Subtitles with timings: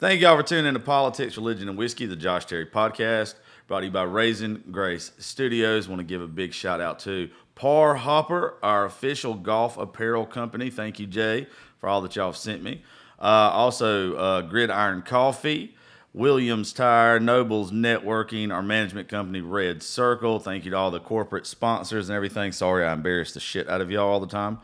[0.00, 3.34] Thank y'all for tuning in to Politics, Religion, and Whiskey, the Josh Terry podcast,
[3.68, 5.90] brought to you by Raisin Grace Studios.
[5.90, 10.70] Want to give a big shout out to Par Hopper, our official golf apparel company.
[10.70, 11.48] Thank you, Jay,
[11.80, 12.82] for all that y'all have sent me.
[13.18, 15.76] Uh, also, uh, Gridiron Coffee,
[16.14, 20.38] Williams Tire, Nobles Networking, our management company, Red Circle.
[20.38, 22.52] Thank you to all the corporate sponsors and everything.
[22.52, 24.60] Sorry I embarrassed the shit out of y'all all the time.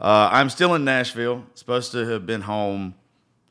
[0.00, 1.44] Uh, I'm still in Nashville.
[1.54, 2.94] Supposed to have been home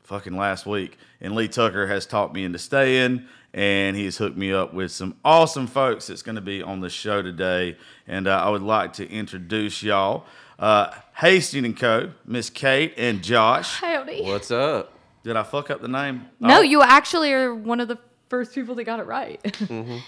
[0.06, 4.52] fucking last week, and Lee Tucker has talked me into staying, and he's hooked me
[4.52, 7.76] up with some awesome folks that's going to be on the show today,
[8.06, 10.24] and uh, I would like to introduce y'all.
[10.58, 13.80] Uh, Hasting and Co., Miss Kate and Josh.
[13.80, 14.22] Howdy.
[14.22, 14.92] What's up?
[15.24, 16.26] Did I fuck up the name?
[16.40, 17.98] No, Oh, you actually are one of the
[18.28, 19.40] first people that got it right.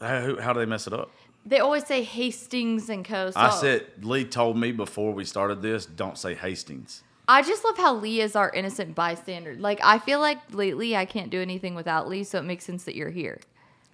[0.00, 1.10] How, how do they mess it up?
[1.44, 3.30] they always say Hastings and Co.
[3.30, 7.02] So I said Lee told me before we started this, don't say Hastings.
[7.28, 9.54] I just love how Lee is our innocent bystander.
[9.58, 12.84] Like I feel like lately I can't do anything without Lee, so it makes sense
[12.84, 13.38] that you're here.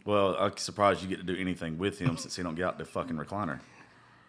[0.07, 2.79] Well, I'm surprised you get to do anything with him since he don't get out
[2.79, 3.61] the fucking recliner.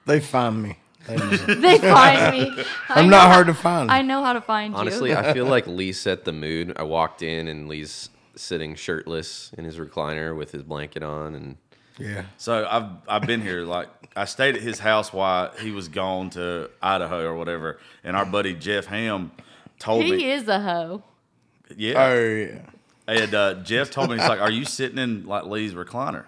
[0.05, 0.77] They find me.
[1.07, 1.17] They
[1.77, 2.63] find me.
[2.89, 3.91] I I'm not how- hard to find.
[3.91, 5.15] I know how to find Honestly, you.
[5.15, 6.73] Honestly, I feel like Lee set the mood.
[6.77, 11.57] I walked in and Lee's sitting shirtless in his recliner with his blanket on, and
[11.97, 12.25] yeah.
[12.37, 16.29] So I've I've been here like I stayed at his house while he was gone
[16.31, 19.31] to Idaho or whatever, and our buddy Jeff Ham
[19.79, 21.03] told he me, he is a hoe.
[21.75, 22.59] yeah, Oh yeah.
[23.07, 26.25] and uh, Jeff told me he's like, "Are you sitting in like Lee's recliner?"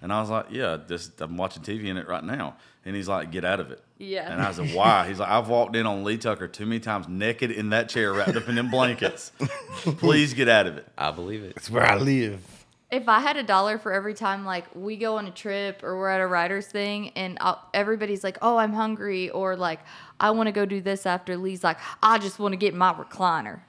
[0.00, 3.08] And I was like, "Yeah, just I'm watching TV in it right now." And he's
[3.08, 4.30] like, "Get out of it." Yeah.
[4.32, 7.08] And I said, "Why?" He's like, "I've walked in on Lee Tucker too many times,
[7.08, 9.32] naked in that chair, wrapped up in them blankets.
[9.98, 11.54] Please get out of it." I believe it.
[11.56, 12.40] It's where I live.
[12.90, 15.98] If I had a dollar for every time like we go on a trip or
[15.98, 19.80] we're at a writers thing and I'll, everybody's like, "Oh, I'm hungry," or like,
[20.18, 22.94] "I want to go do this," after Lee's like, "I just want to get my
[22.94, 23.60] recliner."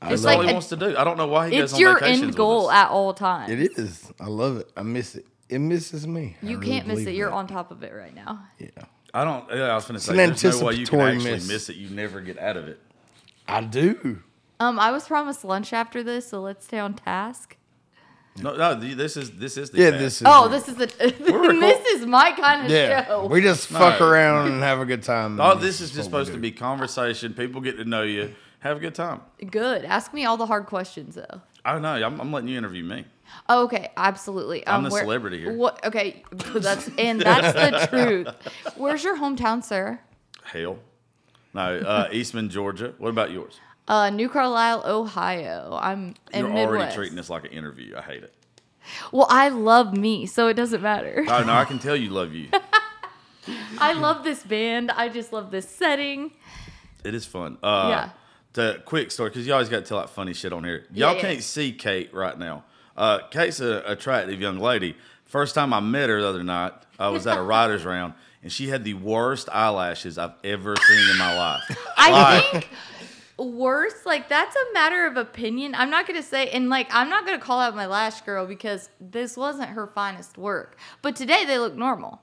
[0.00, 0.96] That's like all he a- wants to do.
[0.96, 2.74] I don't know why he goes It's on your vacations end with goal us.
[2.76, 3.50] at all times.
[3.52, 4.10] It is.
[4.18, 4.70] I love it.
[4.76, 5.26] I miss it.
[5.50, 6.36] It misses me.
[6.42, 7.14] I You really can't miss believe it.
[7.16, 7.36] You're that.
[7.36, 8.40] on top of it right now.
[8.58, 8.68] Yeah.
[9.12, 9.44] I don't.
[9.50, 11.48] Yeah, I was going to say, an there's no way you can anticipatory actually miss.
[11.48, 11.76] miss it.
[11.76, 12.80] You never get out of it.
[13.46, 14.22] I do.
[14.60, 17.56] Um, I was promised lunch after this, so let's stay on task.
[18.40, 18.74] No, no.
[18.74, 20.00] This is this is the Yeah, path.
[20.00, 20.26] this is.
[20.28, 20.86] Oh, this is the
[21.20, 21.60] recording.
[21.60, 23.06] this is my kind of Yeah.
[23.06, 23.26] show.
[23.26, 24.06] We just fuck No.
[24.08, 25.40] around and have a good time.
[25.40, 27.32] Oh, this is just supposed to be conversation.
[27.34, 28.34] People get to know you.
[28.60, 29.20] Have a good time.
[29.50, 29.84] Good.
[29.84, 31.40] Ask me all the hard questions though.
[31.64, 31.94] I don't know.
[31.94, 33.04] I'm, I'm letting you interview me.
[33.48, 34.66] Oh, okay, absolutely.
[34.66, 35.52] I'm Um, the where- celebrity here.
[35.56, 35.84] What?
[35.86, 38.28] Okay, that's and that's the truth.
[38.76, 40.00] Where's your hometown, sir?
[40.44, 40.78] Hell.
[41.54, 42.94] No, uh, Eastman, Georgia.
[42.98, 43.60] What about yours?
[43.86, 45.78] Uh, New Carlisle, Ohio.
[45.80, 46.68] I'm in You're Midwest.
[46.68, 47.94] already treating this like an interview.
[47.96, 48.32] I hate it.
[49.12, 51.24] Well, I love me, so it doesn't matter.
[51.28, 52.48] Oh no, I can tell you love you.
[53.78, 54.90] I love this band.
[54.90, 56.32] I just love this setting.
[57.04, 57.58] It is fun.
[57.62, 58.10] Uh, Yeah.
[58.54, 60.84] The quick story, because you always got to tell that funny shit on here.
[60.92, 61.20] Y'all Yeah, yeah.
[61.20, 62.62] can't see Kate right now.
[62.96, 64.96] Uh, Kate's an attractive young lady.
[65.24, 68.52] First time I met her the other night, I was at a writer's round, and
[68.52, 71.62] she had the worst eyelashes I've ever seen in my life.
[71.96, 72.68] I Like- think
[73.38, 75.74] worse, like that's a matter of opinion.
[75.74, 78.90] I'm not gonna say, and like I'm not gonna call out my lash girl because
[79.00, 80.78] this wasn't her finest work.
[81.02, 82.20] But today they look normal.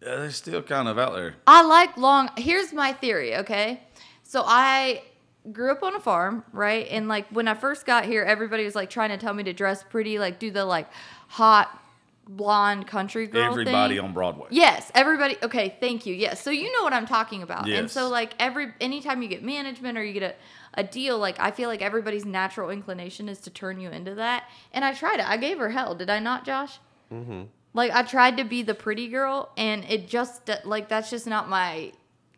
[0.00, 1.36] Yeah, they're still kind of out there.
[1.46, 2.30] I like long.
[2.36, 3.82] Here's my theory, okay?
[4.22, 5.02] So I
[5.50, 6.86] grew up on a farm, right?
[6.90, 9.52] And like when I first got here, everybody was like trying to tell me to
[9.52, 10.88] dress pretty, like do the like
[11.28, 11.81] hot
[12.28, 14.04] blonde country girl Everybody thing.
[14.04, 14.46] on Broadway.
[14.50, 15.36] Yes, everybody.
[15.42, 16.14] Okay, thank you.
[16.14, 17.60] Yes, so you know what I'm talking about.
[17.64, 17.92] And Yes.
[17.92, 20.34] so like every anytime you get management or you get a,
[20.80, 24.44] a deal, like I feel like everybody's natural inclination is to turn you into that.
[24.72, 25.28] And I tried it.
[25.28, 25.94] I gave her hell.
[25.94, 26.78] Did I not, Josh?
[27.12, 27.42] Mm-hmm.
[27.74, 31.48] Like I tried to be the pretty girl, and it just like that's just not
[31.48, 31.92] my.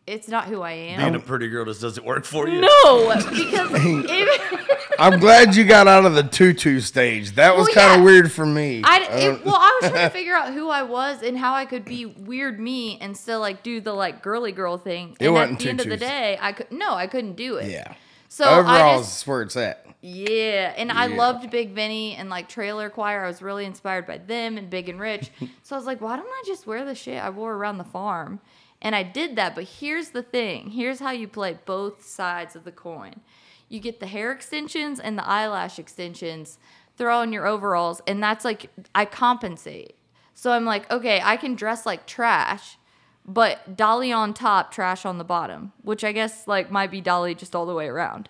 [0.07, 0.99] It's not who I am.
[0.99, 2.61] Being a pretty girl just doesn't work for you.
[2.61, 7.31] no, because if, I'm glad you got out of the tutu stage.
[7.31, 8.03] That was Well, kind of yeah.
[8.05, 8.81] weird for me.
[8.83, 11.53] I Uh, it, well, I was trying to figure out who I was and how
[11.55, 15.17] I could be weird me and still like do the like girly girl thing.
[15.19, 17.55] It and wasn't at the end of the day, I could no, I couldn't do
[17.57, 17.71] it.
[17.71, 17.95] yeah.
[18.29, 19.87] So overall, Overalls just is where it's at.
[20.01, 23.23] yeah, and I loved Big Vinny and like Trailer Choir.
[23.23, 25.31] I was really inspired by them and Big and Rich.
[25.63, 27.83] so I was like, why don't I just wear the shit I wore around the
[27.85, 28.39] farm?
[28.85, 29.55] And I did that.
[29.55, 30.69] But here's the thing.
[30.69, 33.21] Here's how you play both sides of the coin.
[33.67, 36.59] You get the hair extensions and the eyelash extensions.
[36.95, 39.95] Throw on your overalls, and that's like I compensate.
[40.33, 42.77] So I'm like, okay, I can dress like trash,
[43.25, 47.35] but dolly on top, trash on the bottom, which I guess like might be dolly
[47.35, 48.29] just all the way around.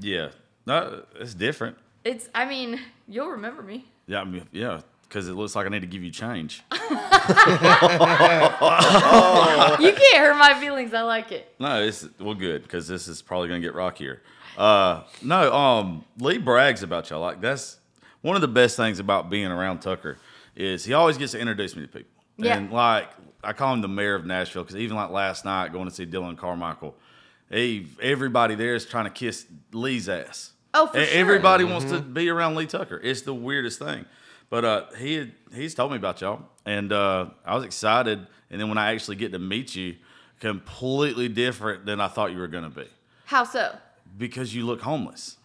[0.00, 0.30] Yeah.
[0.66, 1.76] No, it's different.
[2.04, 2.28] It's.
[2.34, 3.84] I mean, you'll remember me.
[4.06, 4.80] Yeah, I mean, yeah.
[5.10, 6.62] Because it looks like I need to give you change.
[6.72, 6.78] you
[9.92, 10.94] can't hurt my feelings.
[10.94, 11.52] I like it.
[11.58, 14.22] No, it's well good because this is probably gonna get rockier.
[14.56, 17.20] Uh, no, um, Lee brags about y'all.
[17.20, 17.78] Like that's
[18.22, 20.16] one of the best things about being around Tucker
[20.54, 22.10] is he always gets to introduce me to people.
[22.36, 22.56] Yeah.
[22.56, 23.08] And like
[23.42, 26.04] I call him the mayor of Nashville because even like last night going to see
[26.04, 26.94] Dillon Carmichael,
[27.50, 30.52] he everybody there is trying to kiss Lee's ass.
[30.72, 31.18] Oh, for E- sure.
[31.18, 33.00] Everybody wants to be around Lee Tucker.
[33.02, 34.04] It's the weirdest thing.
[34.50, 38.26] But uh, he had, he's told me about y'all, and uh, I was excited.
[38.50, 39.94] And then when I actually get to meet you,
[40.40, 42.86] completely different than I thought you were gonna be
[43.26, 43.76] How so?
[44.18, 45.36] because you look homeless.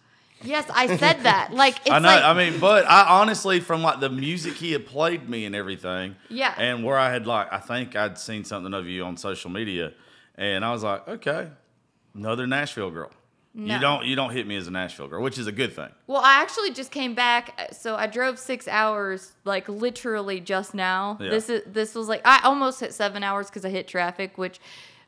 [0.42, 1.50] Yes, I said that.
[1.52, 2.08] Like it's I know.
[2.08, 5.54] like I mean, but I honestly, from like the music he had played me and
[5.54, 6.54] everything, Yeah.
[6.58, 9.92] and where I had like, I think I'd seen something of you on social media,
[10.36, 11.48] and I was like, okay,
[12.14, 13.10] another Nashville girl.
[13.58, 13.74] No.
[13.74, 15.88] You don't, you don't hit me as a Nashville girl, which is a good thing.
[16.06, 17.72] Well, I actually just came back.
[17.72, 21.16] So I drove six hours, like literally just now.
[21.18, 21.30] Yeah.
[21.30, 24.60] This is this was like I almost hit seven hours because I hit traffic, which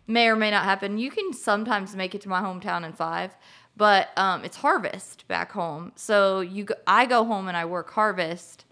[0.07, 0.97] may or may not happen.
[0.97, 3.37] You can sometimes make it to my hometown in five,
[3.77, 5.93] but um, it's harvest back home.
[5.95, 8.65] So you, go, I go home and I work harvest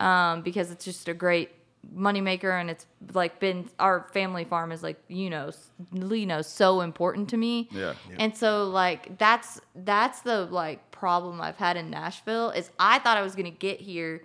[0.00, 1.50] um, because it's just a great
[1.96, 5.50] moneymaker and it's like been our family farm is like you know
[5.92, 7.94] Lee knows so important to me Yeah.
[8.18, 13.16] and so like that's that's the like problem I've had in Nashville is I thought
[13.16, 14.22] I was gonna get here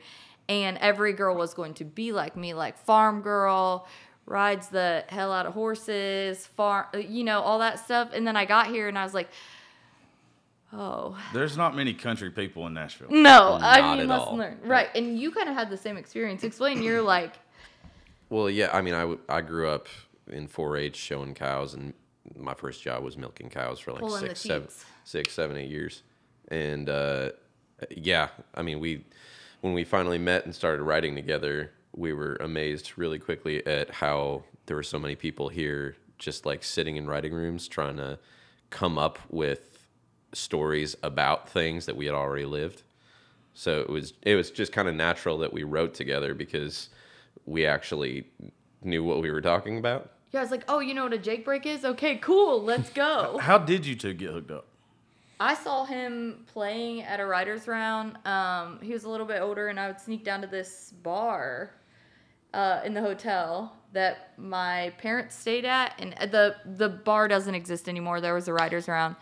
[0.48, 3.88] and every girl was going to be like me, like farm girl,
[4.26, 8.10] rides the hell out of horses, farm uh, you know, all that stuff.
[8.14, 9.30] And then I got here and I was like,
[10.72, 13.08] Oh There's not many country people in Nashville.
[13.10, 14.38] no, I Not mean at let's all.
[14.38, 14.60] learn.
[14.64, 14.88] Right.
[14.96, 16.44] And you kind of had the same experience.
[16.44, 17.34] Explain your like
[18.30, 19.88] Well, yeah, I mean, I, w- I grew up
[20.28, 21.94] in 4-H showing cows, and
[22.38, 24.68] my first job was milking cows for like Pulling six, seven,
[25.04, 26.04] six, seven, eight years,
[26.50, 27.30] and uh,
[27.90, 29.04] yeah, I mean, we
[29.62, 34.44] when we finally met and started writing together, we were amazed really quickly at how
[34.68, 38.20] there were so many people here, just like sitting in writing rooms, trying to
[38.70, 39.88] come up with
[40.32, 42.84] stories about things that we had already lived.
[43.54, 46.90] So it was it was just kind of natural that we wrote together because
[47.50, 48.26] we actually
[48.84, 50.12] knew what we were talking about.
[50.32, 51.84] yeah, I was like, Oh, you know what a Jake brake is?
[51.84, 53.38] Okay, cool, let's go.
[53.42, 54.68] How did you two get hooked up?
[55.42, 58.18] I saw him playing at a writer's round.
[58.28, 61.72] Um, he was a little bit older, and I would sneak down to this bar
[62.54, 67.88] uh, in the hotel that my parents stayed at, and the the bar doesn't exist
[67.88, 68.20] anymore.
[68.20, 69.16] There was a writer's round,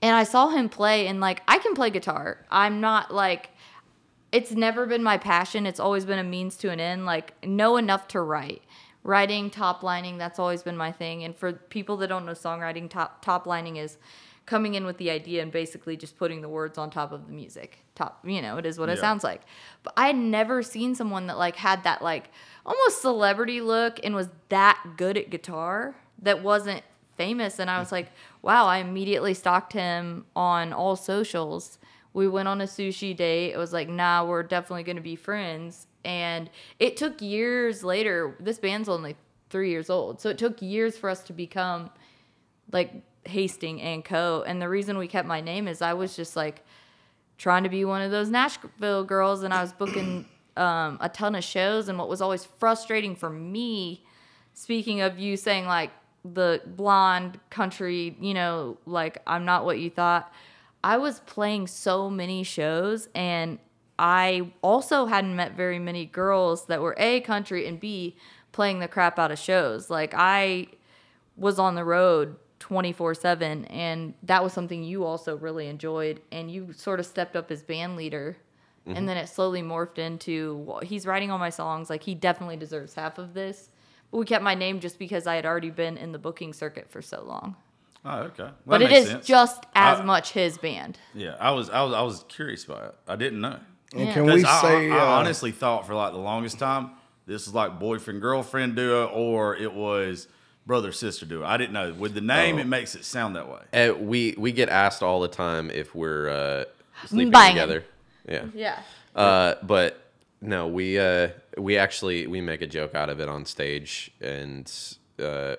[0.00, 2.46] and I saw him play, and like I can play guitar.
[2.50, 3.50] I'm not like
[4.32, 5.66] it's never been my passion.
[5.66, 7.06] It's always been a means to an end.
[7.06, 8.62] Like know enough to write.
[9.04, 11.24] Writing, top lining, that's always been my thing.
[11.24, 13.96] And for people that don't know songwriting, top top lining is
[14.44, 17.32] coming in with the idea and basically just putting the words on top of the
[17.32, 17.78] music.
[17.94, 19.02] Top, you know, it is what it Yeah.
[19.02, 19.42] sounds like.
[19.82, 22.30] But I had never seen someone that like had that like
[22.66, 26.82] almost celebrity look and was that good at guitar that wasn't
[27.16, 28.10] famous and I was like,
[28.42, 31.77] wow, I immediately stalked him on all socials.
[32.18, 33.52] We went on a sushi date.
[33.52, 35.86] It was like, nah, we're definitely going to be friends.
[36.04, 36.50] And
[36.80, 38.34] it took years later.
[38.40, 39.14] This band's only
[39.50, 40.20] three years old.
[40.20, 41.90] So it took years for us to become
[42.72, 42.92] like
[43.24, 44.42] Hasting and Co.
[44.44, 46.64] And the reason we kept my name is I was just like
[47.36, 50.26] trying to be one of those Nashville girls and I was booking
[50.56, 51.88] um, a ton of shows.
[51.88, 54.04] And what was always frustrating for me,
[54.54, 55.92] speaking of you saying like
[56.24, 60.32] the blonde country, you know, like I'm not what you thought,
[60.82, 63.58] I was playing so many shows and
[63.98, 68.16] I also hadn't met very many girls that were A, country, and B,
[68.52, 69.90] playing the crap out of shows.
[69.90, 70.68] Like I
[71.36, 76.50] was on the road 24 7 and that was something you also really enjoyed and
[76.50, 78.36] you sort of stepped up as band leader.
[78.86, 79.06] And mm-hmm.
[79.06, 81.90] then it slowly morphed into well, he's writing all my songs.
[81.90, 83.70] Like he definitely deserves half of this.
[84.10, 86.90] But we kept my name just because i had already been in the booking circuit
[86.90, 87.56] for so long
[88.04, 88.42] Oh, okay.
[88.44, 89.26] Well, but that it makes is sense.
[89.26, 92.84] just as I- much his band Yeah, I was, I was, I was curious about
[92.84, 92.94] it.
[93.08, 93.58] I didn't know.
[93.92, 94.14] And Yeah.
[94.14, 94.90] can we I, say?
[94.90, 96.90] I, I uh, honestly thought for like the longest time
[97.26, 100.28] this was like boyfriend girlfriend duo or it was
[100.66, 101.44] brother sister duo.
[101.44, 101.92] I didn't know.
[101.94, 102.60] With the name, Oh.
[102.60, 103.88] it makes it sound that way.
[103.88, 106.64] Uh, we we get asked all the time if we're uh,
[107.06, 107.56] sleeping Banging.
[107.56, 107.84] together.
[108.28, 108.44] Yeah.
[108.54, 108.78] yeah
[109.14, 110.00] Uh, but
[110.40, 114.70] no, we uh, we actually we make a joke out of it on stage, and
[115.22, 115.56] uh,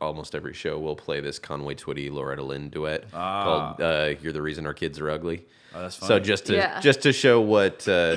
[0.00, 4.42] almost every show we'll play this Conway Twitty Loretta Lynn duet called uh, "You're the
[4.42, 6.80] Reason Our Kids Are Ugly." Oh, that's So just to Yeah.
[6.80, 8.16] just to show what uh,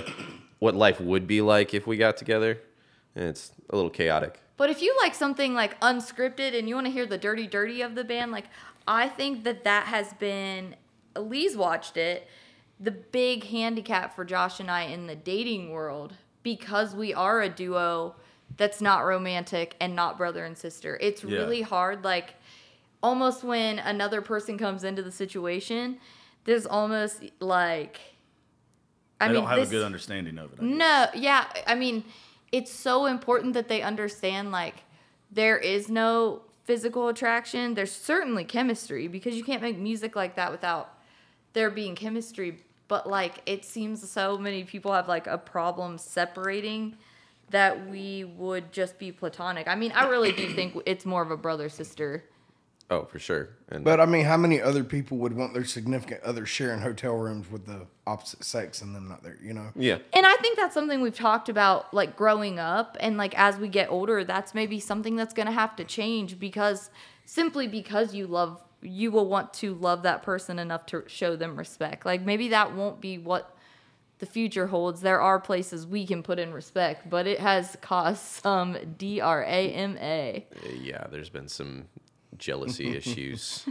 [0.59, 2.59] what life would be like if we got together,
[3.15, 4.39] and it's a little chaotic.
[4.55, 7.81] But if you like something like unscripted and you want to hear the dirty dirty
[7.81, 8.45] of the band, like
[8.87, 10.75] I think that that has been
[11.17, 12.27] Lee's watched it.
[12.79, 17.47] The big handicap for Josh and I in the dating world because we are a
[17.49, 18.15] duo
[18.57, 20.98] that's not romantic and not brother and sister.
[21.01, 21.38] It's Yeah.
[21.39, 22.36] really hard like
[23.01, 25.98] almost when another person comes into the situation,
[26.45, 28.00] there's almost like
[29.19, 30.60] I They mean don't have this, a good understanding of it.
[30.60, 30.77] I guess.
[30.77, 31.45] no, yeah.
[31.67, 32.03] I mean,
[32.51, 34.83] it's so important that they understand like
[35.31, 37.74] there is no physical attraction.
[37.74, 40.98] There's certainly chemistry because you can't make music like that without
[41.53, 42.60] there being chemistry.
[42.89, 46.98] But like it seems so many people have like a problem separating
[47.50, 49.67] that we would just be platonic.
[49.67, 52.23] I mean, I really do think it's more of a brother sister.
[52.89, 53.50] Oh, for sure.
[53.69, 57.15] And But I mean, how many other people would want their significant other sharing hotel
[57.15, 59.38] rooms with the opposite sex and them not there?
[59.41, 59.69] You know.
[59.75, 63.57] yeah, And I think that's something we've talked about, like growing up, and like as
[63.57, 66.89] we get older, that's maybe something that's gonna have to change because
[67.25, 71.55] simply because you love, you will want to love that person enough to show them
[71.55, 72.05] respect.
[72.05, 73.52] Like maybe that won't be what
[74.23, 75.01] the future holds.
[75.01, 79.41] There are places we can put in respect, but it has caused some D R
[79.43, 80.45] A M A
[80.81, 81.07] yeah.
[81.11, 81.85] There's been some
[82.37, 83.65] jealousy issues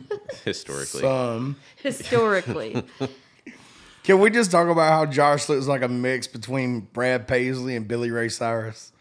[0.45, 1.01] historically.
[1.01, 1.57] Some.
[1.77, 2.85] historically.
[4.05, 7.87] Can we just talk about how Josh looks like a mix between Brad Paisley and
[7.87, 8.93] Billy Ray Cyrus?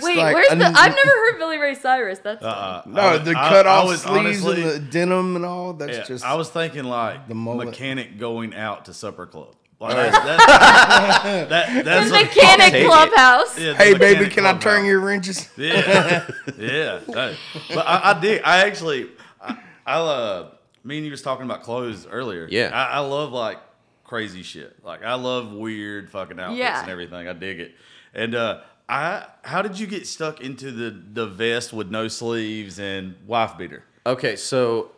[0.00, 0.64] Wait, like where's a- the?
[0.66, 2.20] I've never heard Billy Ray Cyrus.
[2.20, 5.44] That's Uh, No, I- the cut I off was sleeves honestly- and the denim and
[5.44, 5.72] all.
[5.74, 6.24] That's Yeah, just.
[6.24, 7.66] I was thinking like the mullet.
[7.66, 9.54] mechanic going out to supper club.
[9.84, 13.58] Like that's, that's, that, that's the mechanic take clubhouse.
[13.58, 15.48] Yeah, the hey, baby, mechanic can I turn your wrenches?
[15.56, 16.26] Yeah,
[16.58, 17.00] yeah.
[17.08, 17.36] that-
[17.68, 18.42] but I, I did.
[18.44, 19.08] I actually,
[19.40, 20.50] I, I uh,
[20.84, 22.46] me and you was talking about clothes earlier.
[22.50, 22.70] Yeah.
[22.72, 23.58] I, I love like
[24.04, 24.84] crazy shit.
[24.84, 26.80] Like I love weird fucking outfits Yeah.
[26.82, 27.26] and everything.
[27.28, 27.74] I dig it.
[28.12, 32.78] And uh, I, how did you get stuck into the the vest with no sleeves
[32.78, 33.84] and wife beater?
[34.06, 34.92] Okay, so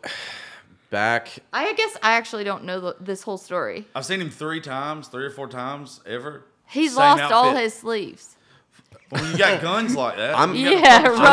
[0.89, 3.85] back I guess I actually don't know the, this whole story.
[3.95, 6.45] I've seen him three times, three or four times ever.
[6.67, 8.35] He's Same lost all his sleeves.
[9.09, 11.23] When you got guns like that, I'm- Yeah, fucking show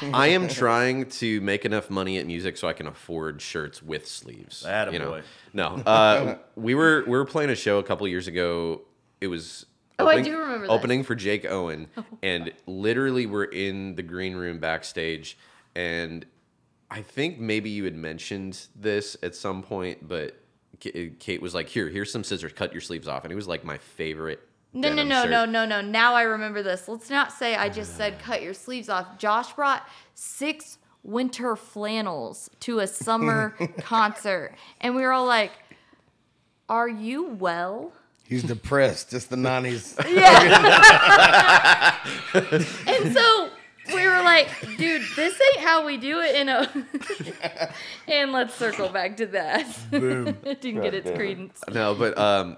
[0.00, 0.14] 'em right.
[0.14, 4.08] I am trying to make enough money at music so I can afford shirts with
[4.08, 4.64] sleeves.
[4.66, 4.92] Attaboy.
[4.92, 5.20] You know?
[5.52, 8.82] No, uh, we were we were playing a show a couple years ago.
[9.20, 9.66] It was
[10.00, 10.70] Oh, I do remember this.
[10.70, 11.86] opening for Jake Owen,
[12.24, 15.38] and literally we're in the green room backstage,
[15.76, 16.26] and
[16.92, 20.36] I think maybe you had mentioned this at some point, but
[20.86, 22.52] uh, Kate was like, "Here, here's some scissors.
[22.52, 24.40] Cut your sleeves off," and it was like my favorite.
[24.74, 25.30] No, no, denim no, shirt.
[25.30, 25.80] no, no, no.
[25.80, 26.88] Now I remember this.
[26.88, 27.96] Let's not say I just ah.
[27.96, 29.16] said cut your sleeves off.
[29.16, 35.52] Josh brought six winter flannels to a summer concert, and we were all like,
[36.68, 37.92] "Are you well?"
[38.32, 39.12] He's depressed.
[39.12, 39.94] It's the 90s.
[40.08, 41.98] Yeah.
[42.86, 43.50] and so
[43.94, 47.72] we were like, dude, this ain't how we do it in a.
[48.08, 49.66] and let's circle back to that.
[49.92, 51.60] it didn't get its credence.
[51.70, 52.56] No, but um,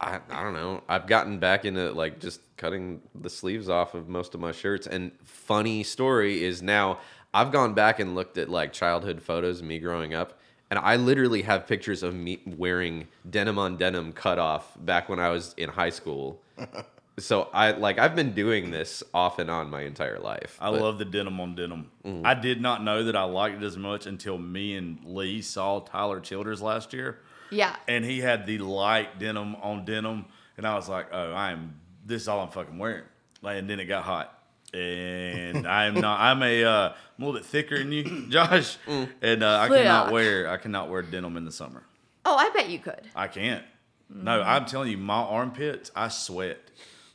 [0.00, 0.82] I I don't know.
[0.88, 4.86] I've gotten back into like just cutting the sleeves off of most of my shirts.
[4.86, 6.98] And funny story is now
[7.32, 10.38] I've gone back and looked at like childhood photos of me growing up,
[10.70, 15.20] and I literally have pictures of me wearing denim on denim cut off back when
[15.20, 16.40] I was in high school.
[17.20, 20.56] So I like I've been doing this off and on my entire life.
[20.60, 21.90] I but- love the denim on denim.
[22.04, 22.26] Mm-hmm.
[22.26, 25.80] I did not know that I liked it as much until me and Lee saw
[25.80, 27.18] Tyler Childers last year,
[27.50, 27.76] Yeah.
[27.88, 30.24] and he had the light denim on denim,
[30.56, 31.74] and I was like, "Oh, I am.
[32.04, 33.04] This is all I'm fucking wearing."
[33.42, 34.38] Like, and then it got hot,
[34.74, 36.20] and I am not.
[36.20, 39.08] I'm a, uh, I'm a little bit thicker than you, Josh, Mm.
[39.22, 39.76] and uh, I Fuck.
[39.78, 40.48] cannot wear.
[40.50, 41.82] I cannot wear denim in the summer.
[42.24, 43.00] Oh, I bet you could.
[43.16, 43.64] I can't.
[44.12, 46.58] No, I'm telling you, my armpits, I sweat.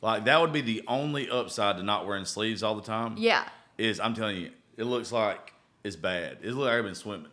[0.02, 3.16] Like that would be the only upside to not wearing sleeves all the time.
[3.18, 3.48] Yeah.
[3.78, 5.52] Is I'm telling you, it looks like
[5.84, 6.38] it's bad.
[6.42, 7.30] It looks like I've been swimming.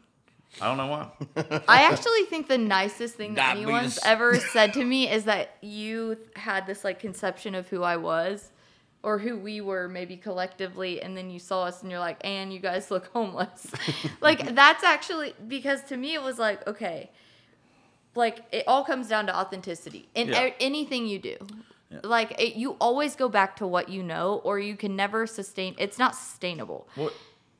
[0.62, 1.62] I don't know why.
[1.68, 3.64] I actually think the nicest thing that Diabetes.
[3.66, 7.98] anyone's ever said to me is that you had this like conception of who I
[7.98, 8.52] was
[9.02, 12.54] or who we were maybe collectively and then you saw us and you're like, "And
[12.54, 13.68] you guys look homeless."
[14.22, 17.10] like that's actually because to me it was like, okay,
[18.16, 20.42] like it all comes down to authenticity in Yeah.
[20.44, 21.36] a- anything you do.
[22.04, 25.76] Like it, you always go back to what you know or you can never sustain
[25.78, 26.88] it's not sustainable.
[26.96, 27.12] Well,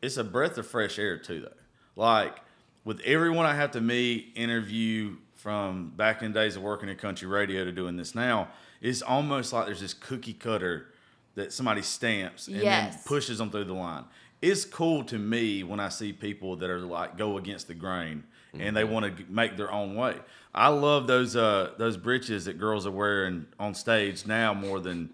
[0.02, 1.54] it's a breath of fresh air too, though.
[1.96, 2.38] Like
[2.84, 6.96] with everyone I have to meet, interview from back in the days of working in
[6.96, 8.50] country radio to doing this now,
[8.82, 10.88] it's almost like there's this cookie cutter
[11.36, 14.06] that somebody stamps and then pushes them through the line.
[14.42, 18.24] It's cool to me when I see people that are like go against the grain
[18.60, 20.16] and they want to make their own way.
[20.54, 25.10] I love those uh those breeches that girls are wearing on stage now more than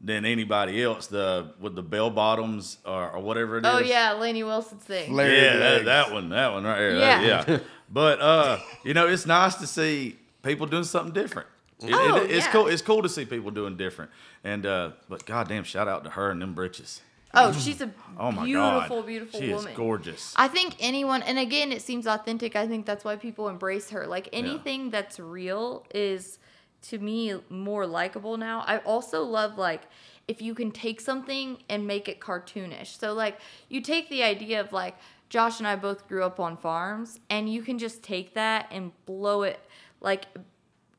[0.00, 1.06] than anybody else.
[1.08, 3.72] The with the bell bottoms or, or whatever it is.
[3.72, 5.10] Oh yeah, Lainey Wilson's thing.
[5.10, 6.94] Flare Yeah, that, that one, that one right there.
[6.98, 7.44] that- Yeah.
[7.48, 7.58] yeah.
[7.90, 11.48] But uh, you know, it's nice to see people doing something different.
[11.82, 12.52] It- Oh, it- it's yeah.
[12.52, 12.66] cool.
[12.68, 14.10] It's cool to see people doing different.
[14.42, 17.02] And uh, but goddamn, shout out to her and them britches.
[17.34, 17.60] Oh, mm-hmm.
[17.60, 19.70] she's a Oh my beautiful, god, beautiful she woman.
[19.70, 20.34] is gorgeous.
[20.36, 22.54] I think anyone, and again, it seems authentic.
[22.54, 24.06] I think that's why people embrace her.
[24.06, 26.38] Like anything that's real is,
[26.82, 28.62] to me, more likable now.
[28.66, 29.82] I also love like
[30.28, 32.98] if you can take something and make it cartoonish.
[32.98, 33.38] So like
[33.68, 34.96] you take the idea of like
[35.28, 38.92] Josh and I both grew up on farms, and you can just take that and
[39.06, 39.58] blow it
[40.00, 40.26] like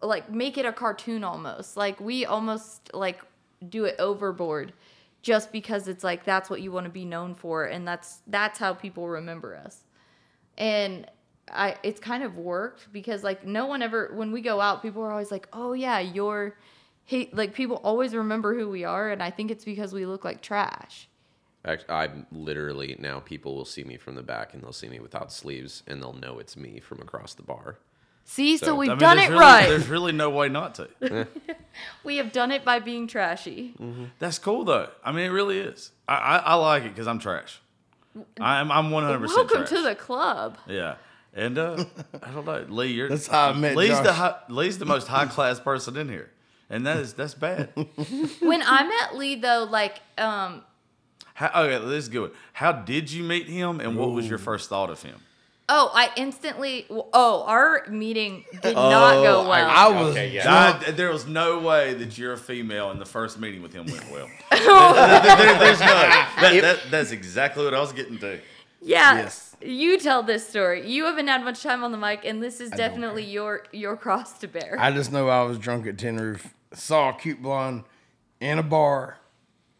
[0.01, 1.77] like make it a cartoon almost.
[1.77, 3.21] Like we almost like
[3.69, 4.73] do it overboard
[5.25, 8.59] just because it's like that's what you want to be known for and that's that's
[8.59, 9.79] how people remember us.
[10.55, 11.09] And
[11.51, 15.01] I it's kind of worked because like no one ever when we go out people
[15.01, 16.55] are always like, "Oh yeah, you're
[17.05, 20.23] he like people always remember who we are and I think it's because we look
[20.23, 21.09] like trash."
[21.89, 25.33] I'm literally now people will see me from the back and they'll see me without
[25.33, 27.79] sleeves and they'll know it's me from across the bar.
[28.27, 29.69] See, so, So, we've I mean, done it really, right.
[29.69, 31.27] There's really no way not to.
[32.03, 33.73] We have done it by being trashy.
[34.19, 34.89] That's cool though.
[35.03, 35.91] I mean, it really is.
[36.07, 37.59] I I, I like it because I'm trash.
[38.39, 39.69] I'm I'm 100 percent Welcome trash.
[39.69, 40.57] to the club.
[40.67, 40.95] Yeah.
[41.33, 41.83] And uh,
[42.23, 42.93] I don't know, Lee.
[42.93, 46.07] You're That's how I met Lee's the high, Lee's the most high class person in
[46.07, 46.31] here,
[46.69, 47.69] and that is that's bad.
[48.39, 50.63] when I met Lee though, like um
[51.33, 52.31] How, okay, this is good.
[52.53, 55.19] How did you meet him, and what was your first thought of him?
[55.67, 56.85] Oh, I instantly.
[56.89, 59.67] Oh, our meeting did not go Oh, well.
[59.67, 60.43] I, I was Okay, yeah.
[60.71, 60.87] drunk.
[60.87, 63.85] I- there was no way that you're a female, and the first meeting with him
[63.87, 64.29] went well.
[64.51, 65.85] There- there- there's no.
[65.87, 68.39] That, that, that's exactly what I was getting to.
[68.81, 69.55] yeah, Yes.
[69.59, 70.87] you tell this story.
[70.87, 74.37] You haven't had much time on the mic, and this is definitely your your cross
[74.39, 74.75] to bear.
[74.79, 76.53] I just know I was drunk at Tin Roof.
[76.73, 77.85] Saw a cute blonde
[78.39, 79.17] in a bar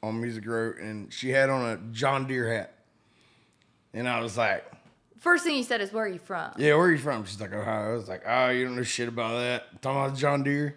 [0.02, 2.74] on Music Row, and she had on a John Deere hat.
[3.94, 4.66] And I was like,
[5.26, 7.42] First thing he said is, "Where are you from?" "Yeah, where are you from?" She's
[7.42, 10.44] like, "Ohio." I was like, "Oh, you don't know shit about that." Talking about John
[10.44, 10.76] Deere,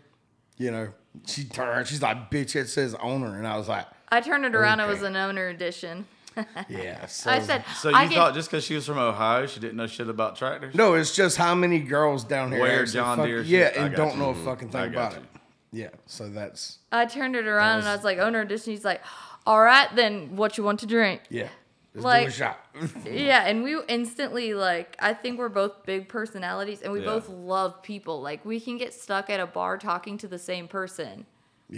[0.57, 0.89] you know.
[1.27, 1.85] She turned around.
[1.87, 4.81] She's like, "Bitch, it says owner," and I was like, I turned it around.
[4.81, 6.07] It was an owner edition.
[6.71, 9.45] "Yeah." So, I said, So you I get, thought just because she was from Ohio,
[9.47, 10.75] she didn't know shit about tractors?
[10.75, 13.79] No, it's just how many girls down here Wear actually John fuck- Deere yeah, shit.
[13.79, 14.23] I and got don't you.
[14.23, 15.29] know a fucking I thing got about it.
[15.73, 18.73] Yeah, so that's I turned it around was- and I was like, owner edition.
[18.73, 19.03] He's like,
[19.47, 21.21] all right, then what you want to drink?
[21.29, 21.49] yeah.
[21.95, 22.65] Let's Like- shot.
[23.07, 27.07] Yeah, and we instantly like I think we're both big personalities and we Yeah.
[27.07, 28.21] both love people.
[28.21, 31.27] Like we can get stuck at a bar talking to the same person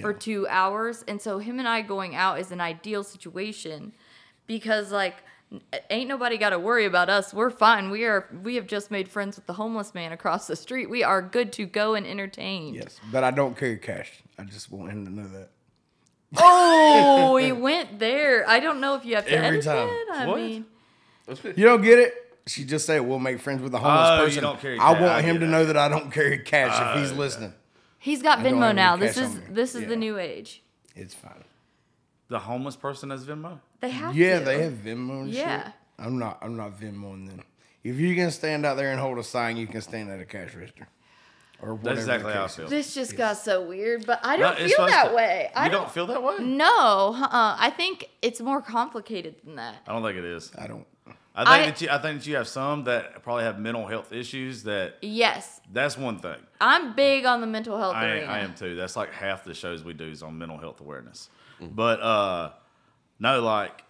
[0.01, 3.93] for 2 hours and so him and I going out is an ideal situation
[4.47, 5.17] because like
[5.91, 7.35] ain't nobody got to worry about us.
[7.35, 7.91] We're fine.
[7.91, 10.89] We are we have just made friends with the homeless man across the street.
[10.89, 12.75] We are good to go and entertain.
[12.75, 14.23] yes, but I don't carry cash.
[14.39, 15.51] I just want him to know that.
[16.37, 18.49] Oh, we went there.
[18.49, 19.89] I don't know if you have to Every edit time.
[19.89, 20.09] it.
[20.13, 20.37] I What?
[20.39, 20.65] mean,
[21.57, 22.15] You don't get it?
[22.47, 24.43] She just said we'll make friends with the homeless Oh, you person.
[24.43, 25.01] don't carry I cash.
[25.01, 25.49] want I him get to it.
[25.51, 27.53] know that I don't carry cash if Oh, he's listening.
[27.99, 28.97] he's got I don't Venmo any now.
[28.97, 29.47] This cash is on me.
[29.51, 29.89] this is Yeah.
[29.89, 30.63] the new age.
[30.97, 31.45] It's fine.
[32.29, 33.61] The homeless person has Venmo?
[33.81, 34.45] They have Yeah, to.
[34.45, 35.65] they have Venmo and Yeah.
[35.65, 35.73] shit.
[35.99, 37.43] I'm not I'm not Venmoing them.
[37.85, 40.25] If you can stand out there and hold a sign, you can stand at a
[40.25, 40.89] cash register.
[41.63, 42.69] Or whatever That's exactly how I feel.
[42.69, 45.51] This just got so weird, but I don't it's feel that to- way.
[45.55, 46.37] I You don't, don't feel that way?
[46.41, 47.57] No, uh-uh.
[47.59, 49.77] I think it's more complicated than that.
[49.87, 50.51] I don't think it is.
[50.59, 50.87] I don't
[51.35, 53.87] I think I- that you I think that you have some that probably have mental
[53.87, 56.37] health issues that Yes, that's one thing.
[56.61, 58.27] I'm big on the mental health I, arena.
[58.27, 58.75] I am too.
[58.75, 61.29] That's like half the shows we do is on mental health awareness.
[61.61, 62.51] But uh
[63.19, 63.85] no, like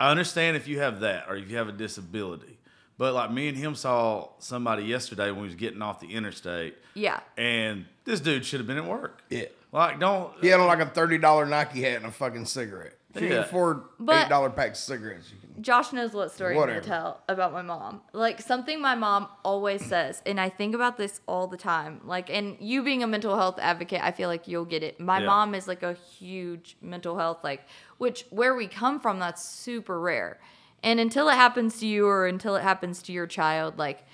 [0.00, 2.55] I understand if you have that or if you have a disability.
[2.98, 6.76] But like me and him saw somebody yesterday when we was getting off the interstate
[6.94, 7.20] Yeah.
[7.36, 9.22] and this dude should have been at work.
[9.28, 9.44] Yeah.
[9.72, 12.94] Like don't He had on like a thirty dollar Nike hat and a fucking cigarette.
[13.14, 13.34] If you Yeah.
[13.34, 16.80] can afford But- eight dollar packs of cigarettes, can Josh knows what story I'm gonna
[16.82, 18.02] tell about my mom.
[18.12, 22.02] Like something my mom always says, and I think about this all the time.
[22.04, 25.00] Like, and you being a mental health advocate, I feel like you'll get it.
[25.00, 25.26] My Yeah.
[25.26, 29.98] mom is like a huge mental health, like, which where we come from, that's super
[29.98, 30.38] rare.
[30.86, 34.04] And until it happens to you or until it happens to your child, like,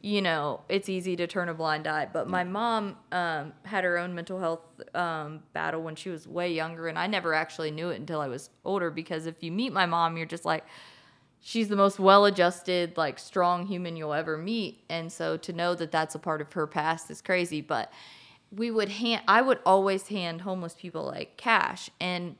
[0.00, 2.08] you know, it's easy to turn a blind eye.
[2.10, 4.62] But my mom um, had her own mental health
[4.94, 8.28] um, battle when she was way younger, and I never actually knew it until I
[8.28, 8.90] was older.
[8.90, 10.64] Because if you meet my mom, you're just like,
[11.42, 15.92] she's the most well-adjusted, like strong human you'll ever meet, and so to know that
[15.92, 17.60] that's a part of her past is crazy.
[17.60, 17.92] But
[18.50, 22.36] we would hand, I would always hand homeless people like cash, and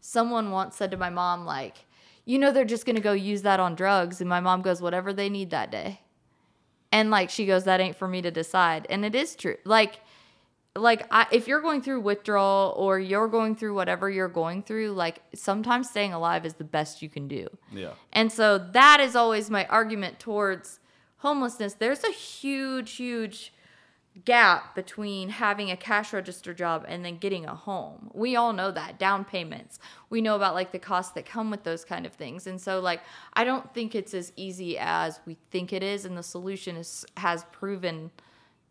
[0.00, 1.78] someone once said to my mom like.
[2.24, 5.12] You know they're just gonna go use that on drugs, and my mom goes, "Whatever
[5.12, 6.00] they need that day."
[6.92, 9.98] and like she goes that ain't for me to decide and it is true like
[10.76, 14.92] like I, if you're going through withdrawal or you're going through whatever you're going through
[14.92, 17.94] like sometimes staying alive is the best you can do Yeah.
[18.12, 20.78] and so that is always my argument towards
[21.16, 23.52] homelessness there's a huge huge
[24.24, 28.10] gap between having a cash register job and then getting a home.
[28.14, 29.78] We all know that down payments.
[30.08, 32.46] We know about like the costs that come with those kind of things.
[32.46, 33.00] And so like
[33.32, 37.04] I don't think it's as easy as we think it is and the solution is
[37.16, 38.12] has proven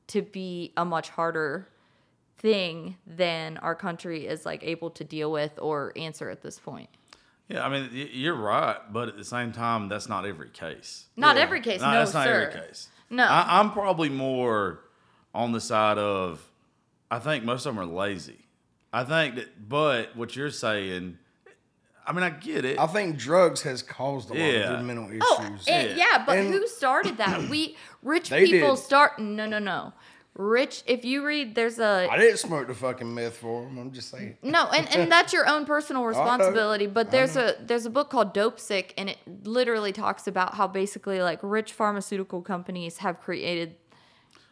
[0.08, 1.68] to be a much harder
[2.38, 6.90] thing than our country is like able to deal with or answer at this point.
[7.50, 11.06] Yeah, I mean you're right, but at the same time, that's not every case.
[11.18, 11.42] Not Yeah.
[11.42, 12.50] every case, No, no, that's not sir.
[12.50, 12.88] every case.
[13.10, 13.26] No.
[13.26, 14.80] I, I'm probably more
[15.34, 16.42] on the side of
[17.10, 18.46] I think most of them are lazy.
[18.92, 21.18] I think that, but what you're saying,
[22.06, 22.80] I mean, I get it.
[22.80, 25.66] I think drugs has caused a lot of their mental oh, issues.
[25.68, 25.96] Oh, and, Yeah.
[25.96, 27.50] yeah, but And- who started that?
[27.50, 28.84] We rich people did.
[28.84, 29.20] start.
[29.20, 29.94] No, no, no.
[30.36, 30.82] Rich.
[30.88, 33.78] If you read, there's a I didn't smoke the fucking meth for them.
[33.78, 34.38] I'm just saying.
[34.42, 36.88] no, and, and that's your own personal responsibility.
[36.88, 40.68] But there's a there's a book called Dope Sick, and it literally talks about how
[40.68, 43.76] basically like rich pharmaceutical companies have created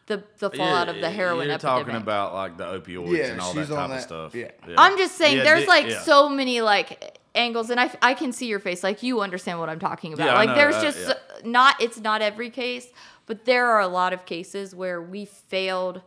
[0.06, 1.86] the the fallout of the heroin You're epidemic.
[1.86, 4.34] talking about like the opioids Yeah, and all that she's on type of stuff.
[4.34, 4.50] yeah.
[4.76, 6.02] I'm just saying, Yeah, there's the- like yeah.
[6.02, 9.68] so many like angles, and I, I can see your face, like you understand what
[9.70, 10.26] I'm talking about.
[10.26, 11.14] Yeah, I like know, there's uh, just yeah.
[11.44, 12.88] not, it's not every case,
[13.26, 16.02] but there are a lot of cases where we failed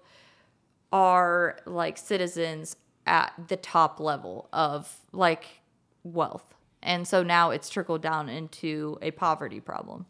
[0.91, 2.75] our like citizens
[3.07, 5.61] at the top level of like
[6.03, 6.53] wealth,
[6.83, 10.05] and so now it's trickled down into a poverty problem.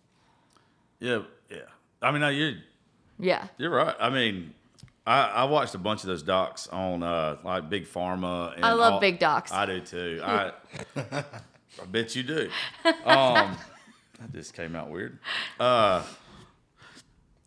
[0.99, 1.57] Yeah, yeah.
[2.01, 2.53] I mean, no, you're
[3.19, 3.47] Yeah.
[3.57, 3.95] you're right.
[3.99, 4.53] I mean,
[5.07, 8.55] I, I watched a bunch of those docs on uh, like Big Pharma.
[8.55, 9.51] And I love all- big docs.
[9.51, 10.21] I do too.
[10.25, 10.51] I
[10.95, 12.49] I bet you do.
[13.05, 13.57] Um,
[14.19, 15.19] that just came out weird.
[15.59, 16.03] Uh,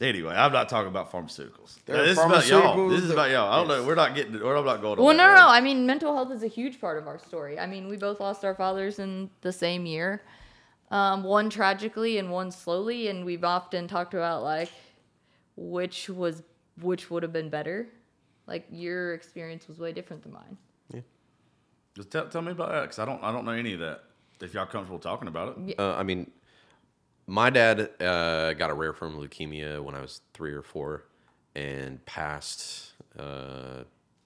[0.00, 1.78] anyway, I'm not talking about pharmaceuticals.
[1.86, 2.88] There are this is about y'all.
[2.88, 3.50] This is about y'all.
[3.52, 3.86] I don't know.
[3.86, 4.40] We're not getting.
[4.40, 4.98] We're not going.
[4.98, 5.48] Well, on no, that no, no.
[5.48, 7.58] I mean, mental health is a huge part of our story.
[7.58, 10.22] I mean, we both lost our fathers in the same year,
[10.90, 14.70] um, one tragically and one slowly, and we've often talked about like
[15.58, 16.42] which was
[16.80, 17.88] which would have been better.
[18.46, 20.56] Like your experience was way different than mine.
[20.92, 21.00] Yeah.
[21.94, 23.22] Just tell, tell me about that because I don't.
[23.22, 24.04] I don't know any of that.
[24.40, 25.78] If y'all comfortable talking about it.
[25.78, 26.30] Uh, I mean,
[27.26, 31.04] my dad uh, got a rare form of leukemia when I was three or four,
[31.56, 33.82] and passed uh,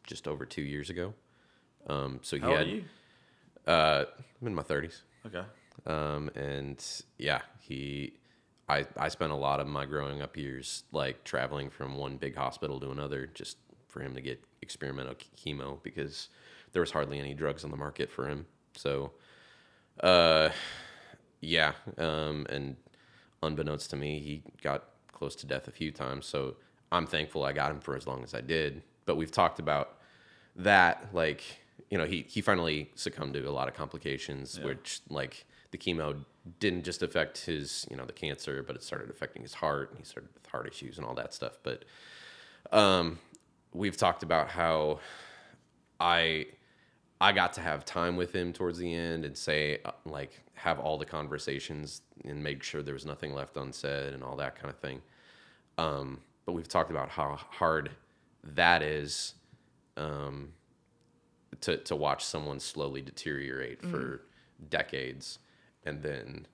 [0.07, 1.15] just over two years ago.
[1.87, 2.67] Um, so he How old had.
[2.67, 2.85] are you?
[3.67, 4.05] Uh,
[4.41, 5.03] I'm in my thirties.
[5.27, 5.43] Okay.
[5.87, 6.85] Um, and
[7.19, 8.13] yeah, he,
[8.69, 12.37] I, I spent a lot of my growing up years like traveling from one big
[12.37, 13.57] hospital to another just
[13.89, 16.29] for him to get experimental chemo because
[16.73, 18.47] there was hardly any drugs on the market for him.
[18.77, 19.13] So,
[20.01, 20.51] uh,
[21.41, 21.73] yeah.
[21.99, 22.77] Um, and
[23.43, 26.27] unbeknownst to me, he got close to death a few times.
[26.27, 26.57] So
[26.91, 28.83] I'm thankful I got him for as long as I did.
[29.05, 29.99] But we've talked about
[30.57, 31.43] that, like,
[31.91, 36.25] you know, he, he finally succumbed to a lot of complications, which, like, the chemo
[36.59, 39.99] didn't just affect his, you know, the cancer, but it started affecting his heart, and
[39.99, 41.59] he started with heart issues and all that stuff.
[41.63, 41.85] But
[42.73, 43.19] um,
[43.73, 45.01] we've talked about how
[46.01, 46.47] I
[47.21, 50.81] I got to have time with him towards the end and say uh, like have
[50.81, 54.71] all the conversations and make sure there was nothing left unsaid and all that kind
[54.71, 55.01] of thing.
[55.79, 57.91] Um, but we've talked about how hard
[58.43, 59.35] that is
[59.97, 60.53] um,
[61.61, 64.23] to to watch someone slowly deteriorate for
[64.69, 65.39] decades
[65.85, 66.47] and then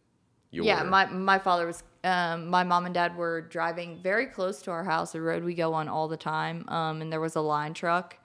[0.51, 1.83] you're Yeah, my my father was.
[2.05, 5.55] Um, my mom and dad were driving very close to our house, a road we
[5.55, 6.65] go on all the time.
[6.69, 8.17] Um, and there was a line truck,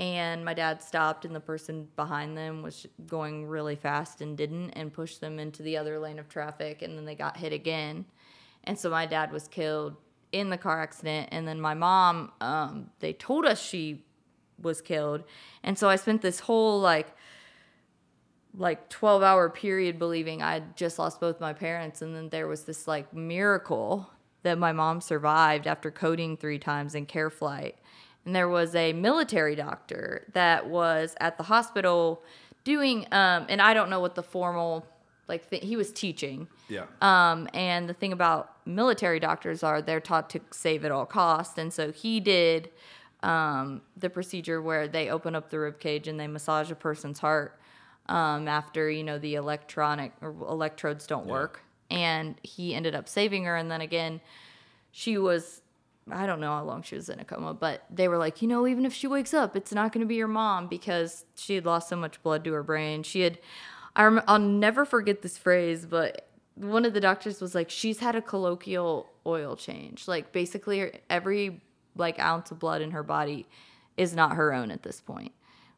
[0.00, 4.70] and my dad stopped, and the person behind them was going really fast and didn't,
[4.70, 8.04] and pushed them into the other lane of traffic, and then they got hit again,
[8.64, 9.96] and so my dad was killed
[10.32, 14.04] in the car accident, and then my mom, um, they told us she
[14.60, 15.22] was killed,
[15.62, 17.14] and so I spent this whole like
[18.56, 22.02] like 12 hour period believing I'd just lost both my parents.
[22.02, 24.10] And then there was this like miracle
[24.42, 27.76] that my mom survived after coding three times in care flight.
[28.24, 32.22] And there was a military doctor that was at the hospital
[32.62, 34.86] doing, um, and I don't know what the formal,
[35.28, 36.48] like, th- he was teaching.
[36.68, 36.84] Yeah.
[37.02, 41.58] Um, and the thing about military doctors are they're taught to save at all costs.
[41.58, 42.70] And so he did
[43.22, 47.18] um, the procedure where they open up the rib cage and they massage a person's
[47.18, 47.58] heart
[48.06, 51.62] um, after you know the electronic or electrodes don't work.
[51.90, 53.56] And he ended up saving her.
[53.56, 54.20] And then again,
[54.90, 55.62] she was
[56.10, 58.48] I don't know how long she was in a coma, but they were like, you
[58.48, 61.54] know, even if she wakes up, it's not going to be your mom because she
[61.54, 63.02] had lost so much blood to her brain.
[63.02, 63.38] She had,
[63.96, 68.00] I rem- I'll never forget this phrase, but one of the doctors was like, she's
[68.00, 70.06] had a colloquial oil change.
[70.06, 71.62] Like basically, her- every
[71.96, 73.46] like ounce of blood in her body
[73.96, 75.32] is not her own at this point.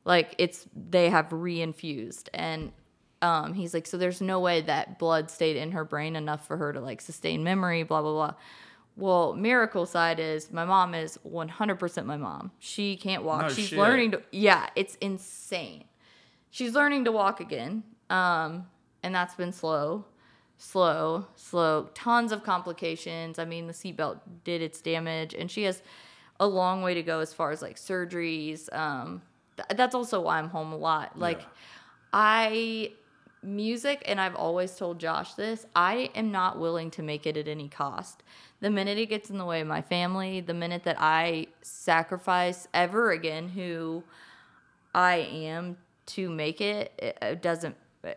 [0.07, 2.73] Like it's they have reinfused and
[3.23, 6.57] um, he's like, so there's no way that blood stayed in her brain enough for
[6.57, 8.35] her to like sustain memory, blah blah blah.
[8.97, 12.51] well, miracle side is my mom is 100% my mom.
[12.61, 13.43] She can't walk.
[13.43, 13.79] No She's shit.
[13.79, 15.85] learning to yeah, it's insane.
[16.51, 17.83] She's learning to walk again.
[18.09, 18.67] Um
[19.03, 20.05] and that's been slow.
[20.59, 21.91] Slow, slow.
[21.95, 23.39] Tons of complications.
[23.39, 25.83] I mean, the seatbelt did its damage and she has
[26.39, 28.73] a long way to go as far as like surgeries.
[28.73, 29.23] Um
[29.57, 31.19] th- that's also why I'm home a lot.
[31.19, 31.47] Like Yeah.
[32.13, 32.93] I
[33.43, 37.49] music and I've always told Josh this, I am not willing to make it at
[37.49, 38.23] any cost.
[38.61, 42.67] The minute it gets in the way of my family, the minute that I sacrifice
[42.75, 44.03] ever again who
[44.95, 47.77] I am to make it, it, doesn't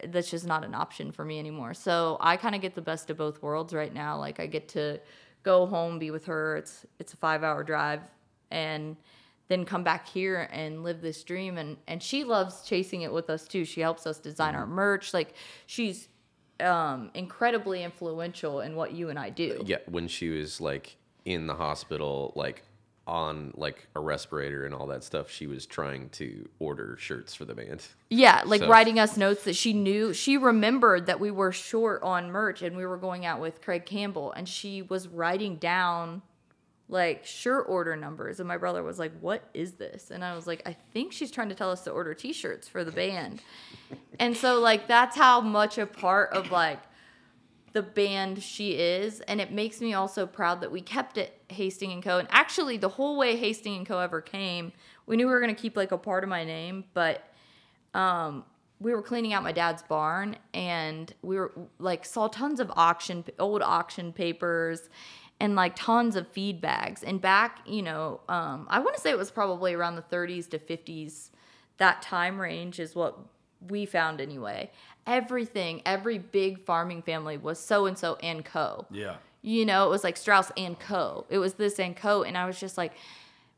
[0.10, 1.73] that's just not an option for me anymore.
[1.73, 4.17] So I kind of get the best of both worlds right now.
[4.17, 4.99] Like I get to
[5.41, 6.58] go home, be with her.
[6.58, 8.02] It's it's a 5-hour drive
[8.52, 8.95] and
[9.50, 13.30] then come back here and live this dream and and she loves chasing it with
[13.30, 13.66] us too.
[13.66, 15.14] She helps us design our merch.
[15.14, 15.34] Like
[15.66, 16.08] she's
[16.62, 19.62] um incredibly influential in what you and I do.
[19.66, 22.64] Yeah, when she was like in the hospital, like
[23.08, 27.44] on like a respirator and all that stuff, she was trying to order shirts for
[27.46, 27.82] the band.
[28.12, 30.14] Yeah, like So- writing us notes that she knew.
[30.14, 33.88] She remembered that we were short on merch and we were going out with Craig
[33.88, 36.22] Campbell and she was writing down
[36.89, 40.47] like shirt order numbers and my brother was like, "What is this?" And I was
[40.47, 43.41] like, "I think she's trying to tell us to order t-shirts for the band."
[44.19, 46.80] and so like that's how much a part of like
[47.73, 51.91] the band she is and it makes me also proud that we kept it Hasting
[51.91, 52.17] and Co.
[52.17, 53.99] And actually the whole way Hasting and Co.
[53.99, 54.71] ever came,
[55.06, 57.23] we knew we were going to keep like a part of my name, but
[57.93, 58.43] um
[58.82, 63.23] we were cleaning out my dad's barn and we were like saw tons of auction
[63.38, 64.89] old auction papers
[65.39, 69.10] and like tons of feed bags and back you know um i want to say
[69.10, 71.30] it was probably around the 30s to 50s
[71.78, 73.17] that time range is what
[73.67, 74.69] we found anyway.
[75.08, 78.86] Everything every big farming family was so and so and co.
[78.91, 79.15] Yeah.
[79.41, 81.25] you know it was like strauss and co.
[81.30, 82.93] It was this and co and i was just like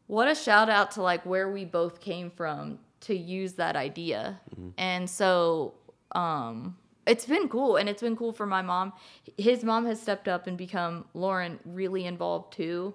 [0.08, 4.40] what a shout out to like where we both came from to use that idea.
[4.78, 5.74] And so
[6.14, 8.94] um it's been cool and it's been cool for my mom.
[9.38, 12.94] His mom has stepped up and become lauren really involved too.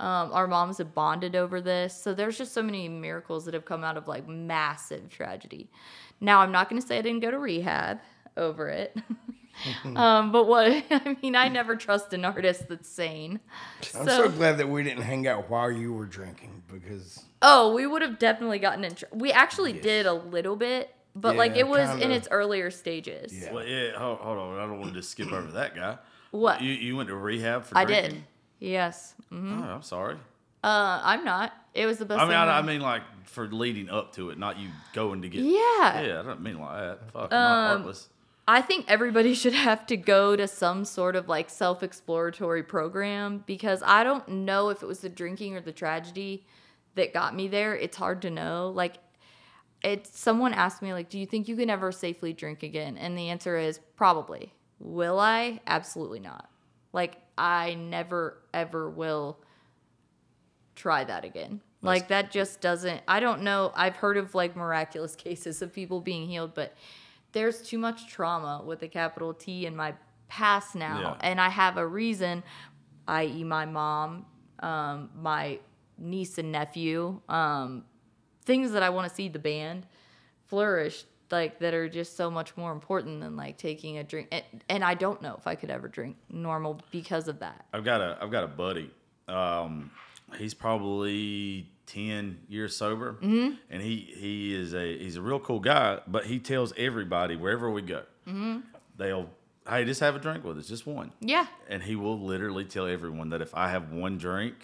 [0.00, 1.94] Um, our moms have bonded over this.
[1.94, 5.70] So there's just so many miracles that have come out of like massive tragedy.
[6.20, 8.00] Now i'm not going to say i didn't go to rehab
[8.36, 8.96] over it.
[9.94, 13.38] Um, but what i mean i never trust an artist that's sane.
[13.94, 17.86] I'm so glad that we didn't hang out while you were drinking because Oh, we
[17.86, 18.94] would have definitely gotten in.
[18.94, 22.16] Tr- we actually did a little bit, but like it was in kinda.
[22.16, 23.32] its earlier stages.
[23.32, 23.52] Yeah.
[23.52, 23.92] Well, yeah.
[23.98, 24.58] Hold, hold on.
[24.58, 25.98] I don't want to just skip over that guy.
[26.30, 26.60] What?
[26.60, 28.10] You you went to rehab for I drinking?
[28.10, 28.22] did.
[28.60, 29.14] Yes.
[29.30, 30.16] hmm Oh, I'm sorry.
[30.62, 31.52] Uh, I'm not.
[31.74, 32.20] It was the best.
[32.20, 35.22] I mean, thing I, I mean, like for leading up to it, not you going
[35.22, 35.42] to get.
[35.42, 36.00] Yeah.
[36.00, 37.10] Yeah, I don't mean like that.
[37.12, 38.08] Fuck, I'm not Um, heartless.
[38.46, 43.44] I think everybody should have to go to some sort of like self exploratory program
[43.46, 46.44] because I don't know if it was the drinking or the tragedy
[46.94, 47.76] that got me there.
[47.76, 48.72] It's hard to know.
[48.74, 48.94] Like,
[49.84, 52.96] it's someone asked me, like, do you think you can ever safely drink again?
[52.96, 54.52] And the answer is probably.
[54.80, 55.60] Will I?
[55.66, 56.50] Absolutely not.
[56.92, 59.38] Like, I never, ever will
[60.74, 61.60] try that again.
[61.84, 63.72] Like that just doesn't I don't know.
[63.76, 66.74] I've heard of like miraculous cases of people being healed, but
[67.32, 69.94] there's too much trauma with a capital T in my
[70.28, 71.00] past now.
[71.00, 71.28] Yeah.
[71.28, 72.42] And I have a reason,
[73.08, 73.44] i.e.
[73.44, 74.24] my mom,
[74.60, 75.58] um, my
[75.98, 77.84] niece and nephew, um,
[78.44, 79.86] things that I want to see the band
[80.46, 84.44] flourish like that are just so much more important than like taking a drink and,
[84.68, 87.66] and I don't know if I could ever drink normal because of that.
[87.72, 88.90] I've got a I've got a buddy.
[89.26, 89.90] Um,
[90.38, 93.54] he's probably ten years sober, mm-hmm.
[93.70, 96.00] and he he is a he's a real cool guy.
[96.06, 98.60] But he tells everybody wherever we go, mm-hmm.
[98.96, 99.30] they'll
[99.68, 101.12] hey just have a drink with us, just one.
[101.20, 101.46] Yeah.
[101.68, 104.54] And he will literally tell everyone that if I have one drink,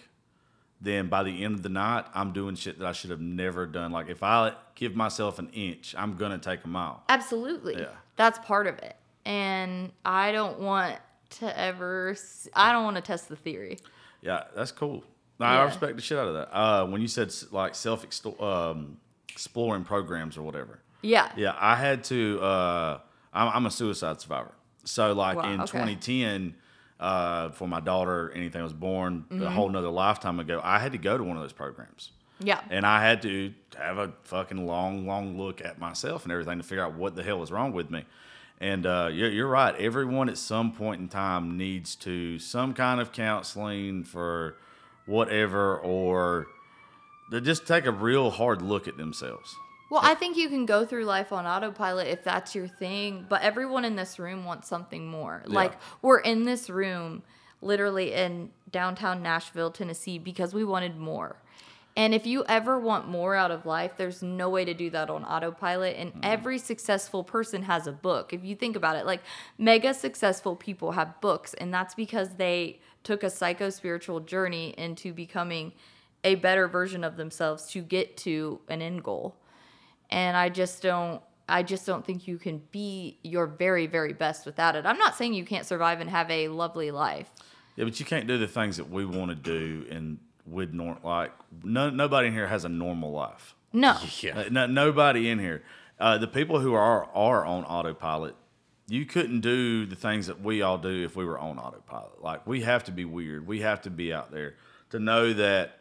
[0.81, 3.67] then by the end of the night, I'm doing shit that I should have never
[3.67, 3.93] done.
[3.93, 7.03] Like if I give myself an inch, I'm gonna take a mile.
[7.09, 7.77] Absolutely.
[7.79, 7.89] Yeah.
[8.17, 8.97] That's part of it.
[9.25, 10.97] And I don't want
[11.39, 12.17] to ever,
[12.55, 13.79] I don't want to test the theory.
[14.23, 15.05] Yeah, that's cool.
[15.39, 16.55] No, I respect the shit out of that.
[16.55, 18.05] Uh, when you said like self
[18.41, 18.99] um,
[19.31, 21.33] exploring programs or whatever, Yeah.
[21.37, 22.41] yeah, I had to.
[22.43, 22.99] Uh,
[23.33, 24.53] I'm, I'm a suicide survivor,
[24.85, 25.73] so like Wow, in okay.
[25.73, 26.55] 2010,
[27.01, 29.43] uh, for my daughter, anything was born Mm-hmm.
[29.43, 30.61] a whole nother lifetime ago.
[30.63, 32.13] I had to go to one of those programs.
[32.43, 32.61] Yeah.
[32.71, 36.65] And I had to have a fucking long, long look at myself and everything to
[36.65, 38.05] figure out what the hell was wrong with me.
[38.61, 39.75] And uh, you're, you're right.
[39.77, 44.57] Everyone at some point in time needs to some kind of counseling for
[45.07, 46.47] whatever, or
[47.31, 49.55] to just take a real hard look at themselves.
[49.91, 53.43] Well, I think you can go through life on autopilot if that's your thing, but
[53.43, 55.43] everyone in this room wants something more.
[55.47, 57.23] Like, we're in this room
[57.63, 61.37] literally, in downtown Nashville, Tennessee, because we wanted more.
[61.97, 65.11] And if you ever want more out of life, there's no way to do that
[65.11, 65.97] on autopilot.
[65.97, 66.21] And mm-hmm.
[66.23, 68.33] every successful person has a book.
[68.33, 69.21] If you think about it, like
[69.59, 75.13] mega successful people have books, and that's because they took a psycho spiritual journey into
[75.13, 75.73] becoming
[76.23, 79.35] a better version of themselves to get to an end goal.
[80.11, 84.47] And I just don't I just don't think you can be your very very best
[84.47, 84.87] without it.
[84.87, 87.31] I'm not saying you can't survive and have a lovely life.
[87.77, 90.99] Yeah, but you can't do the things that we want to do and with nor
[91.03, 93.55] like no, nobody in here has a normal life.
[93.73, 93.97] No.
[94.21, 94.49] Yeah.
[94.51, 95.63] No, nobody in here.
[95.99, 98.35] Uh, the people who are are on autopilot,
[98.89, 102.23] you couldn't do the things that we all do if we were on autopilot.
[102.23, 103.47] Like we have to be weird.
[103.47, 104.55] We have to be out there
[104.91, 105.79] to know that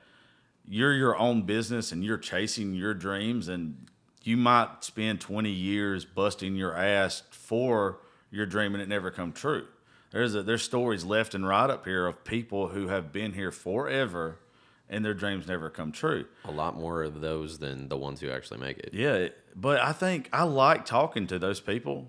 [0.68, 3.88] you're your own business and you're chasing your dreams and
[4.24, 8.00] you might spend 20 years busting your ass for
[8.32, 9.66] your dream and it never come true.
[10.12, 13.52] There's a, there's stories left and right up here of people who have been here
[13.52, 14.40] forever
[14.90, 16.26] and their dreams never come true.
[16.46, 18.90] A lot more of those than the ones who actually make it.
[18.94, 22.08] Yeah, but I think I like talking to those people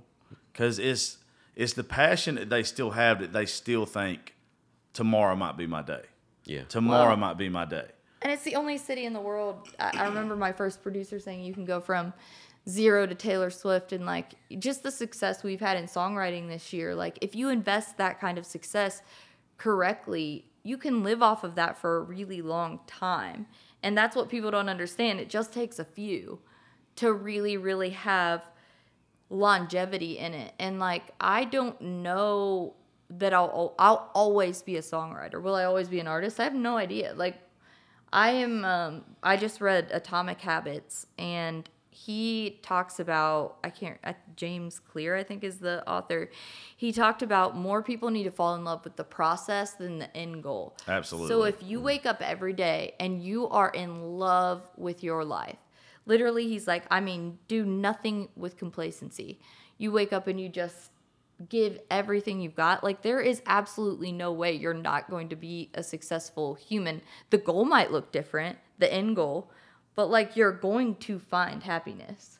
[0.53, 1.19] because it's
[1.55, 4.35] it's the passion that they still have that they still think
[4.95, 6.05] tomorrow might be my day.
[6.47, 6.63] Yeah.
[6.69, 7.17] Tomorrow Wow.
[7.17, 7.89] might be my day.
[8.23, 9.69] And it's the only city in the world.
[9.79, 12.13] I, I remember my first producer saying you can go from
[12.69, 16.95] zero to Taylor Swift and like just the success we've had in songwriting this year.
[16.95, 19.03] Like if you invest that kind of success
[19.57, 23.47] correctly, you can live off of that for a really long time.
[23.83, 25.21] And that's what people don't understand.
[25.21, 26.41] It just takes a few
[26.97, 28.45] to really, really have
[29.31, 30.53] longevity in it.
[30.59, 32.75] And like I don't know
[33.09, 35.41] that I'll I'll always be a songwriter.
[35.41, 36.39] Will I always be an artist?
[36.39, 37.15] I have no idea.
[37.15, 37.39] Like
[38.13, 44.15] I am um I just read Atomic Habits and he talks about I can't uh,
[44.37, 46.31] James Clear I think is the author.
[46.77, 50.17] He talked about more people need to fall in love with the process than the
[50.17, 50.77] end goal.
[50.89, 51.29] Absolutely.
[51.29, 55.59] So if you wake up every day and you are in love with your life,
[56.07, 59.41] literally he's like I mean do nothing with complacency.
[59.79, 60.91] You wake up and you just
[61.49, 62.85] give everything you've got.
[62.85, 67.03] Like there is absolutely no way you're not going to be a successful human.
[67.31, 69.51] The goal might look different, the end goal,
[69.95, 72.39] but like you're going to find happiness.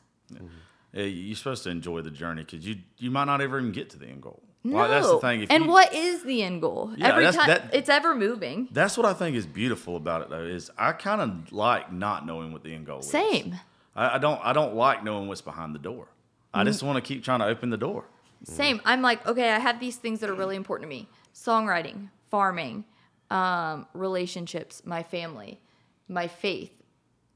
[0.93, 3.89] Yeah, you're supposed to enjoy the journey because you you might not ever even get
[3.91, 4.41] to the end goal.
[4.63, 4.87] No.
[4.87, 5.41] That's the thing.
[5.41, 6.93] If and you- what is the end goal?
[6.95, 8.67] Yeah, Every time that- it's ever moving.
[8.71, 10.43] That's what I think is beautiful about it, though.
[10.43, 13.09] Is I kind of like not knowing what the end goal is.
[13.09, 13.55] Same.
[13.95, 14.39] I, I don't.
[14.43, 16.09] I don't like knowing what's behind the door.
[16.53, 16.65] I Mm.
[16.67, 18.05] just want to keep trying to open the door.
[18.43, 18.81] Same.
[18.85, 22.85] I'm like, okay, I have these things that are really important to me songwriting, farming,
[23.29, 25.59] um, relationships, my family,
[26.07, 26.73] my faith.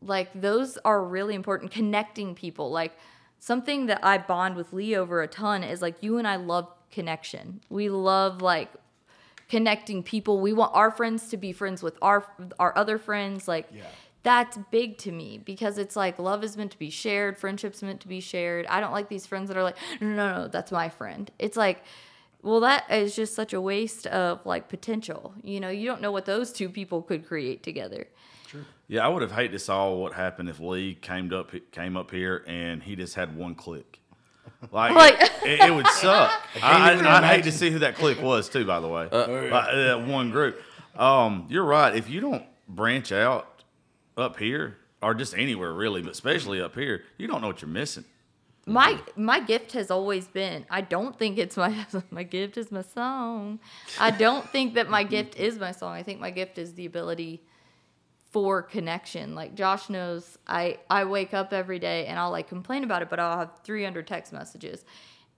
[0.02, 1.72] Like, those are really important.
[1.72, 2.70] Connecting people.
[2.72, 2.94] Like,
[3.40, 6.68] something that I bond with Lee over a ton is like, you and I love
[6.92, 7.62] connection.
[7.70, 8.70] We love, like,
[9.48, 10.40] connecting people.
[10.40, 12.26] We want our friends to be friends with our
[12.60, 13.48] our other friends.
[13.48, 13.68] Like
[14.26, 18.02] that's big to me because it's like love is meant to be shared, friendship's meant
[18.02, 18.66] to be shared.
[18.66, 21.30] I don't like these friends that are like, no, no, no, that's my friend.
[21.40, 21.84] It's like,
[22.42, 25.34] well, that is just such a waste of like potential.
[25.44, 28.08] You know, you don't know what those two people could create together.
[28.88, 32.10] Yeah, I would have hated to saw what happened if Lee came up came up
[32.12, 34.00] here and he just had one click.
[34.72, 36.32] Like, Like- it, it would suck.
[36.64, 38.66] I, even I, I'd hate to see who that click was too.
[38.66, 39.26] By the way, yeah.
[39.52, 40.60] Like, uh, one group.
[40.96, 41.96] Um, you're right.
[41.96, 43.55] If you don't branch out
[44.18, 47.70] up here or just anywhere really, but especially up here, you don't know what you're
[47.70, 48.06] missing.
[48.68, 50.66] My my gift has always been.
[50.72, 53.60] I don't think it's my my gift is my song.
[54.00, 55.94] I don't think that my gift is my song.
[55.94, 57.44] I think my gift is the ability
[58.32, 59.36] for connection.
[59.36, 63.10] Like Josh knows, I I wake up every day and I'll like complain about it,
[63.10, 64.84] but I'll have 300 text messages,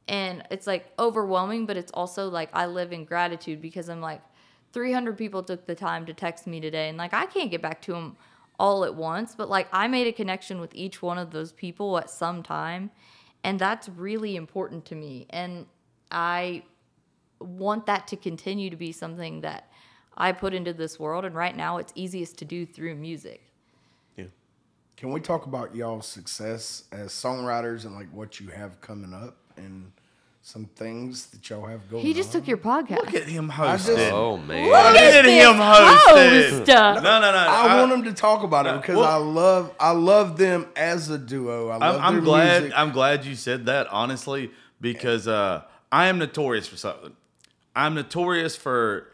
[0.08, 1.66] and it's like overwhelming.
[1.66, 4.22] But it's also like I live in gratitude because I'm like
[4.72, 7.82] 300 people took the time to text me today, and like I can't get back
[7.84, 8.16] to them
[8.60, 11.98] all at once, but like I made a connection with each one of those people
[11.98, 12.92] at some time,
[13.44, 15.66] and that's really important to me, and
[16.12, 16.64] I
[17.40, 19.70] want that to continue to be something that
[20.16, 21.26] I put into this world.
[21.26, 23.52] And right now, it's easiest to do through music.
[24.16, 24.26] Yeah.
[24.96, 29.38] Can we talk about y'all's success as songwriters and like what you have coming up
[29.56, 29.92] and
[30.48, 32.40] some things that y'all have going He just on?
[32.40, 33.00] took your podcast.
[33.00, 34.00] Look at him just- hosting.
[34.14, 34.70] Oh man.
[34.70, 36.60] Look at him hosting.
[36.60, 36.68] host.
[36.70, 37.38] No, no, no.
[37.38, 41.10] I, want them to talk about it because well- I love I love them as
[41.10, 41.68] a duo.
[41.68, 42.62] I love I'm, I'm glad.
[42.62, 42.80] music.
[42.80, 43.88] I'm glad you said that.
[43.88, 47.12] Honestly, because uh, I am notorious for something.
[47.76, 49.10] I'm notorious for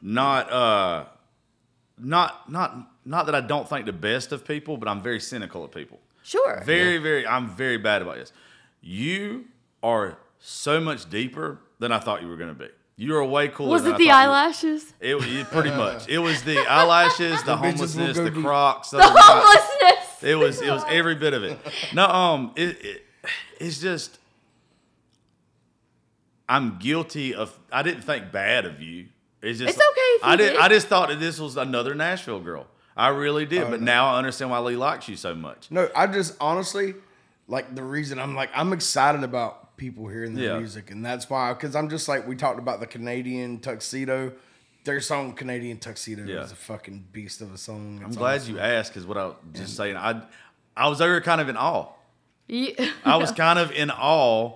[0.00, 1.06] not, uh,
[1.98, 5.64] not, not, not that I don't think the best of people, but I'm very cynical
[5.64, 5.98] of people.
[6.22, 6.62] Sure.
[6.64, 7.26] Very, very.
[7.26, 8.32] I'm very bad about this.
[8.80, 9.46] You
[9.82, 10.18] are
[10.48, 12.68] so much deeper than I thought you were going to be.
[12.98, 13.70] You were way cooler.
[13.70, 14.94] Was than it I the eyelashes?
[15.00, 16.08] It, was- it pretty much.
[16.08, 18.42] It was the eyelashes, the, bitches will homelessness, the deep.
[18.44, 19.44] Crocs, The Southern Crocs.
[19.46, 20.22] homelessness.
[20.22, 21.58] It was it was every bit of it.
[21.92, 23.02] No, um, it, it
[23.60, 24.18] it's just
[26.48, 27.56] I'm guilty of.
[27.70, 29.06] I didn't think bad of you.
[29.42, 30.52] It's just It's okay if you I did.
[30.52, 30.60] did.
[30.60, 32.66] I just thought that this was another Nashville girl.
[32.96, 33.84] I really did, Oh, but no.
[33.84, 35.70] now I understand why Lee likes you so much.
[35.70, 36.94] No, I just honestly
[37.46, 40.58] like the reason I'm like I'm excited about people hearing their Yeah.
[40.58, 44.32] music, and that's why because I'm just like we talked about the Canadian tuxedo.
[44.84, 46.42] Their song "Canadian Tuxedo" Yeah.
[46.44, 48.00] is a fucking beast of a song.
[48.04, 48.54] I'm glad awesome.
[48.54, 49.96] you asked because what I was just saying.
[49.96, 50.22] I
[50.76, 51.88] I was over kind of in awe.
[52.46, 52.74] You-
[53.04, 54.52] I was kind of in awe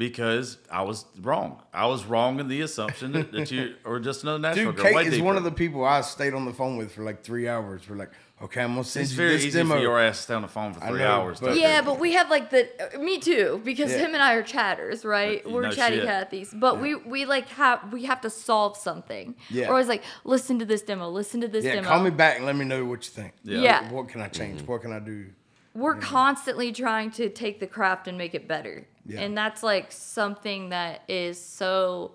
[0.00, 1.60] because I was wrong.
[1.74, 4.94] I was wrong in the assumption that, that you were just another Nashville Dude, girl.
[4.94, 7.22] way Kate is one of the people I stayed on the phone with for like
[7.22, 7.82] three hours.
[7.86, 8.10] We're like,
[8.42, 9.74] okay, I'm gonna send It's you very this easy demo.
[9.74, 11.40] for your ass to stay on the phone for three know, hours.
[11.40, 13.98] but- yeah, but we have like the uh, me too because Yeah.
[13.98, 15.48] him and I are chatters, right?
[15.48, 16.06] We're no chatty shit.
[16.06, 19.34] Cathy's, but we we like have we have to solve something.
[19.50, 19.66] Yeah.
[19.66, 21.88] Or always like listen to this demo, listen to this yeah, demo.
[21.88, 23.34] call me back and let me know what you think.
[23.44, 23.60] Yeah.
[23.60, 23.92] Yeah.
[23.92, 24.62] What can I change?
[24.62, 25.26] What can I do?
[25.74, 28.86] We're constantly trying to take the craft and make it better.
[29.06, 29.20] Yeah.
[29.20, 32.12] And that's like something that is so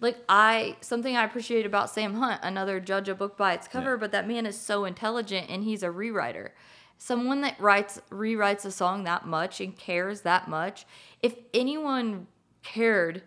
[0.00, 3.92] like I something I appreciate about Sam Hunt, another judge a book by its cover,
[3.92, 3.96] Yeah.
[3.96, 6.50] but that man is so intelligent and he's a rewriter.
[6.98, 10.86] Someone that writes rewrites a song that much and cares that much.
[11.22, 12.26] If anyone
[12.62, 13.22] cared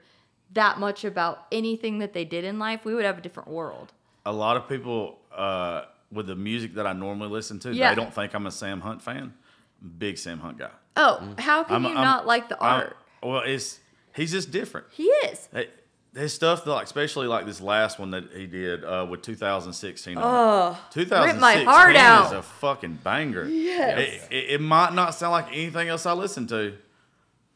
[0.54, 3.94] that much about anything that they did in life, we would have a different world.
[4.26, 7.90] a lot of people uh, with the music that I normally listen to, Yeah.
[7.90, 9.34] they don't think I'm a Sam Hunt fan.
[9.98, 10.70] Big Sam Hunt guy.
[10.96, 12.98] Oh, how can I'm- you I'm- not like the I'm- art?
[13.24, 13.80] well, it's
[14.16, 14.88] he's just different.
[14.92, 15.48] he is.
[15.54, 15.70] Hey,
[16.14, 20.18] His stuff, like especially like this last one that he did uh, with 2016.
[20.18, 20.26] on it.
[20.28, 23.48] Oh, 2016 rip my heart is a fucking banger.
[23.48, 23.98] Yes.
[24.30, 26.76] It, it, it might not sound like anything else I listen to,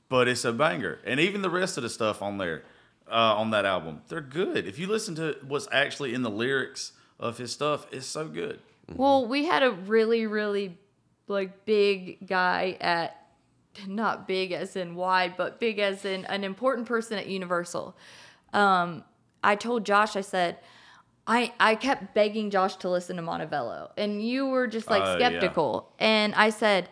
[0.07, 0.99] but it's a banger.
[1.05, 2.63] And even the rest of the stuff on there,
[3.11, 4.65] uh, on that album, they're good.
[4.65, 8.61] If you listen to what's actually in the lyrics of his stuff, it's so good.
[8.95, 10.77] Well, we had a really, really
[11.27, 13.21] like big guy at
[13.87, 17.95] not big as in wide, but big as in an important person at Universal.
[18.53, 19.03] Um,
[19.43, 20.57] I told Josh, I said,
[21.27, 25.15] I I kept begging Josh to listen to Montevallo, and you were just like yeah.
[25.15, 25.91] skeptical.
[25.99, 26.89] And I said,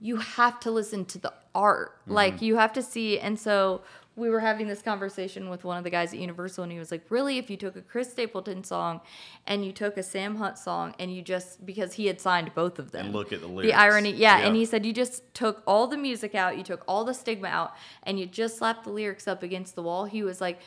[0.00, 3.18] you have to listen to the art, like you have to see.
[3.18, 3.82] And so
[4.16, 6.90] we were having this conversation with one of the guys at Universal, and he was
[6.92, 9.00] like, "Really, if you took a Chris Stapleton song
[9.46, 12.78] and you took a Sam Hunt song, and you just because he had signed both
[12.78, 14.46] of them, And look at the lyrics, the irony, yeah." Yeah.
[14.46, 17.48] And he said you just took all the music out, you took all the stigma
[17.48, 17.72] out,
[18.04, 20.04] and you just slapped the lyrics up against the wall.
[20.04, 20.60] He was like,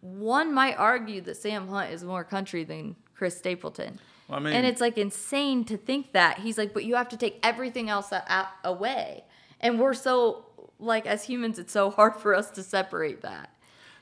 [0.00, 3.98] "One might argue that Sam Hunt is more country than Chris Stapleton."
[4.28, 7.08] Well, I mean, and it's like insane to think that he's like but you have
[7.08, 9.24] to take everything else a- away
[9.60, 10.46] and we're so
[10.82, 13.50] like as humans it's so hard for us to separate that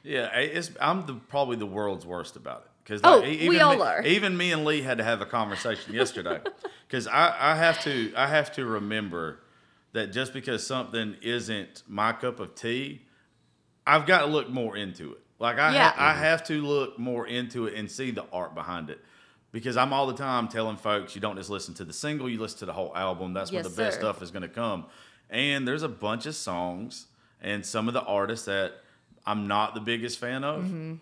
[0.03, 3.83] Yeah, it's I'm the probably the world's worst about it because Oh, we all me,
[3.83, 4.03] are.
[4.03, 6.41] Even me and Lee had to have a conversation yesterday
[6.89, 9.41] because I, I have to I have to remember
[9.93, 13.03] that just because something isn't my cup of tea,
[13.87, 15.19] I've got to look more into it.
[15.39, 15.91] Like I Yeah.
[15.91, 19.01] ha- I have to look more into it and see the art behind it.
[19.53, 22.39] Because I'm all the time telling folks you don't just listen to the single, you
[22.39, 23.35] listen to the whole album.
[23.35, 24.01] That's where Yes, the best sir.
[24.03, 24.87] stuff is going to come.
[25.31, 27.07] And there's a bunch of songs
[27.41, 28.75] and some of the artists that
[29.25, 30.65] I'm not the biggest fan of.
[30.65, 30.95] Mm-hmm.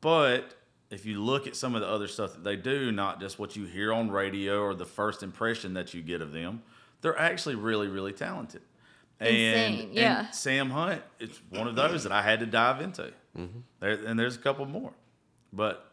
[0.00, 0.54] But
[0.90, 3.56] if you look at some of the other stuff that they do, not just what
[3.56, 6.62] you hear on radio or the first impression that you get of them,
[7.00, 8.62] they're actually really, really talented.
[9.20, 10.18] Insane, and, yeah.
[10.26, 13.12] and Sam Hunt, it's one of those that I had to dive into.
[13.36, 13.58] Mm-hmm.
[13.80, 14.92] There, and there's a couple more.
[15.52, 15.88] But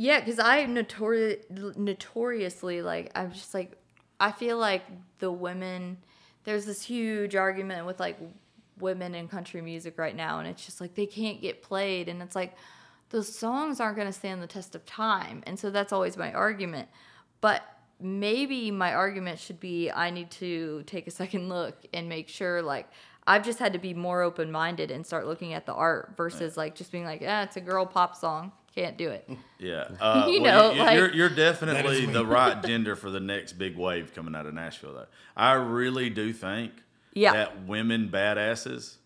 [0.00, 3.72] yeah because i notori- notoriously like i'm just like
[4.18, 4.82] i feel like
[5.18, 5.98] the women
[6.44, 8.18] there's this huge argument with like
[8.78, 12.22] women in country music right now and it's just like they can't get played and
[12.22, 12.54] it's like
[13.10, 16.32] those songs aren't going to stand the test of time and so that's always my
[16.32, 16.88] argument.
[17.40, 17.62] But
[18.00, 22.62] maybe my argument should be i need to take a second look and make sure
[22.62, 22.88] like
[23.26, 26.74] i've just had to be more open-minded and start looking at the art versus like
[26.74, 29.28] just being like yeah it's a girl pop song can't do it
[29.58, 33.20] yeah, uh, You well, know, you, like- you're, you're definitely the right gender for the
[33.20, 34.94] next big wave coming out of Nashville.
[34.94, 35.06] Though
[35.36, 36.72] I really do think
[37.14, 37.32] Yeah.
[37.32, 38.96] that women badasses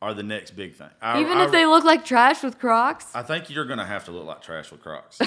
[0.00, 0.90] are the next big thing.
[1.02, 3.06] I, Even I, if they look like trash with Crocs.
[3.16, 5.18] I think you're gonna have to look like trash with Crocs.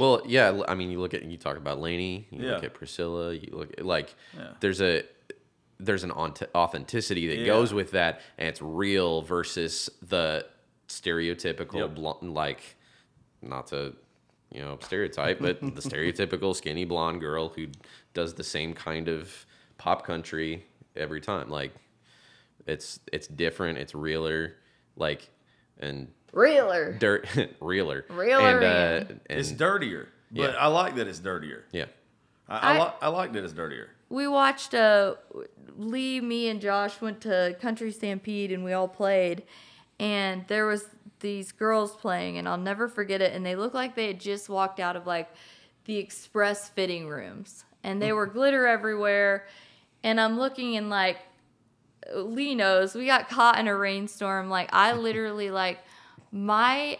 [0.00, 0.62] Well, yeah.
[0.66, 2.26] I mean, you look at you talk about Lainey.
[2.30, 3.32] You look at Priscilla.
[3.34, 4.48] You look at like Yeah.
[4.60, 5.04] there's a
[5.78, 7.46] there's an authenticity that Yeah.
[7.46, 10.44] goes with that, and it's real versus the
[10.88, 11.94] stereotypical Yep.
[11.94, 12.76] blonde, like
[13.40, 13.94] not to
[14.50, 17.66] you know stereotype, but the stereotypical skinny blonde girl who
[18.14, 19.46] does the same kind of
[19.78, 20.64] pop country
[20.96, 21.48] every time.
[21.48, 21.72] Like
[22.66, 23.78] it's it's different.
[23.78, 24.56] It's realer.
[24.96, 25.28] Like
[25.80, 26.92] and Realer.
[26.98, 27.26] dirt
[27.60, 29.20] realer, Reeler and, in.
[29.28, 30.56] and It's dirtier, but Yeah.
[30.58, 31.64] I like that it's dirtier.
[31.72, 31.86] yeah.
[32.48, 33.90] I, I, I- li- I like that it's dirtier.
[34.10, 35.14] we watched uh
[35.76, 39.42] Lee, me and Josh went to Country Stampede and we all played
[40.02, 40.86] and there was
[41.20, 44.48] these girls playing and I'll never forget it and they looked like they had just
[44.48, 45.32] walked out of like
[45.84, 47.64] the express fitting rooms.
[47.84, 49.46] And they were glitter everywhere.
[50.02, 51.18] And I'm looking and like
[52.12, 54.50] Lee knows we got caught in a rainstorm.
[54.50, 55.78] Like I literally like
[56.32, 56.98] my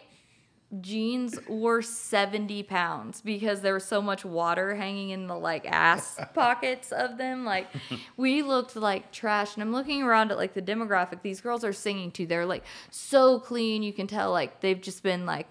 [0.81, 6.19] jeans were 70 pounds because there was so much water hanging in the like ass
[6.35, 7.45] pockets of them.
[7.45, 7.69] Like
[8.17, 9.55] we looked like trash.
[9.55, 12.27] And i'm looking around at like the demographic these girls are singing to.
[12.27, 13.83] They're like so clean.
[13.83, 15.49] You can tell like they've just been like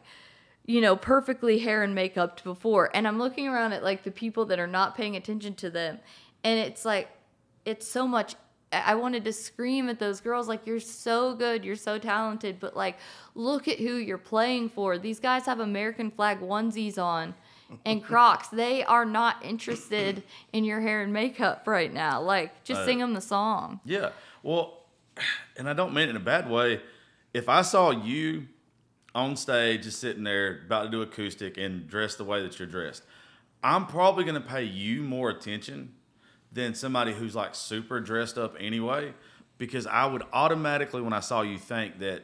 [0.65, 2.89] you know perfectly hair and makeup before.
[2.95, 5.99] And i'm looking around at like the people that are not paying attention to them.
[6.43, 7.09] And it's like
[7.63, 8.35] it's so much
[8.71, 12.75] I wanted to scream at those girls like you're so good, you're so talented, but
[12.75, 12.97] like
[13.35, 14.97] look at who you're playing for.
[14.97, 17.33] These guys have American flag onesies on
[17.85, 18.47] and Crocs.
[18.47, 22.21] They are not interested in your hair and makeup right now.
[22.21, 23.81] Like just Uh, sing them the song.
[23.83, 24.11] Yeah.
[24.41, 24.77] Well,
[25.57, 26.81] and I don't mean it in a bad way.
[27.33, 28.47] If I saw you
[29.13, 32.67] on stage just sitting there about to do acoustic and dressed the way that you're
[32.67, 33.03] dressed,
[33.63, 35.93] I'm probably going to pay you more attention
[36.51, 39.13] than somebody who's like super dressed up anyway,
[39.57, 42.23] because I would automatically, when I saw you, think that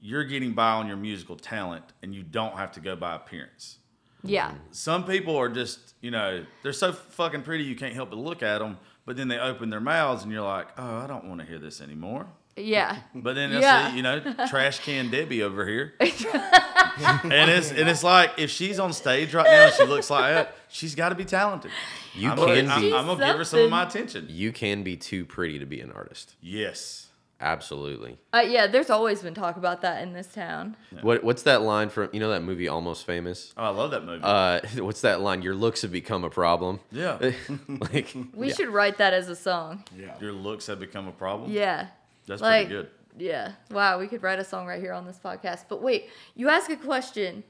[0.00, 3.78] you're getting by on your musical talent and you don't have to go by appearance
[4.22, 4.52] Yeah.
[4.70, 8.40] some people are just you know they're so fucking pretty you can't help but look
[8.44, 11.40] at them but then they open their mouths and you're like oh i don't want
[11.40, 12.28] to hear this anymore
[12.58, 12.96] Yeah.
[13.14, 13.90] but then I Yeah.
[13.90, 18.78] see you know trash can debbie over here and it's and it's like if she's
[18.78, 21.70] on stage right now and she looks like that she's got to be talented
[22.14, 24.52] You I'm can gonna, be- I'm, I'm gonna give her some of my attention You
[24.52, 26.34] can be too pretty to be an artist.
[26.40, 27.04] yes
[27.40, 28.18] Absolutely.
[28.32, 30.76] Uh, yeah, there's always been talk about that in this town.
[31.02, 33.54] What what's that line from you know that movie Almost Famous?
[33.56, 35.42] oh i love that movie Uh, what's that line?
[35.42, 36.80] Your looks have become a problem.
[36.90, 37.16] yeah
[37.68, 38.54] like We yeah.
[38.54, 39.84] should write that as a song.
[39.96, 40.16] Yeah.
[40.20, 41.86] your looks have become a problem Yeah.
[42.28, 43.52] That's like, pretty good Yeah.
[43.70, 45.64] Wow, we could write a song right here on this podcast.
[45.68, 47.42] But wait, you ask a question.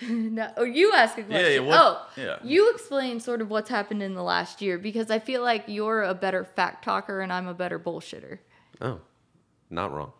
[0.08, 1.52] no, oh, you ask a question.
[1.52, 2.36] yeah, what- oh, yeah.
[2.42, 6.02] You explain sort of what's happened in the last year because I feel like you're
[6.02, 8.38] a better fact talker and I'm a better bullshitter.
[8.80, 9.00] Oh,
[9.70, 10.12] not wrong.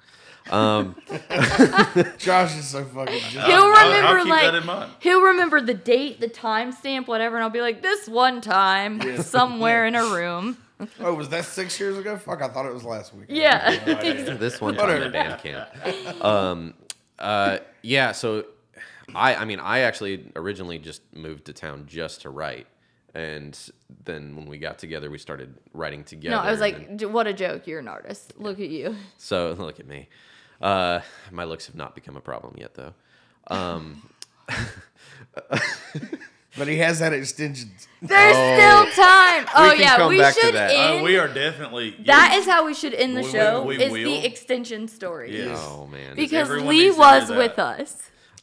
[0.51, 0.95] Um,
[2.19, 3.19] Josh is so fucking.
[3.19, 4.93] Just, He'll I'll- I'll remember keep like that in mind.
[5.01, 9.87] he'll remember the date, the timestamp, whatever, and I'll be like, this one time somewhere
[9.87, 10.59] in a room.
[11.01, 12.17] Oh, was that six years ago?
[12.17, 13.27] Fuck, I thought it was last week.
[13.29, 13.71] Yeah.
[14.35, 16.25] this one time at band camp.
[16.25, 16.75] Um,
[17.19, 18.13] uh, yeah.
[18.13, 18.45] So,
[19.15, 22.67] I I mean I actually originally just moved to town just to write,
[23.15, 23.59] and
[24.05, 26.37] then when we got together, we started writing together.
[26.37, 27.67] no, I was like, "J- what a joke.
[27.67, 28.35] You're an artist.
[28.39, 28.97] Look at you.
[29.19, 30.09] so look at me.
[30.61, 31.01] Uh,
[31.31, 32.95] my looks have not become a problem yet, though.
[33.49, 34.09] Um,
[36.57, 37.71] But he has that extension.
[38.01, 38.87] There's Oh.
[38.87, 39.47] still time.
[39.57, 40.71] Oh can yeah, come we back to should that.
[40.71, 41.01] end.
[41.01, 43.63] Uh, we are definitely that is how we should end the We- we- show.
[43.63, 44.05] we is will.
[44.05, 45.37] the extension story.
[45.37, 45.59] Yes.
[45.61, 46.15] oh man.
[46.15, 47.39] Because Lee needs to hear was that.
[47.39, 47.97] with us.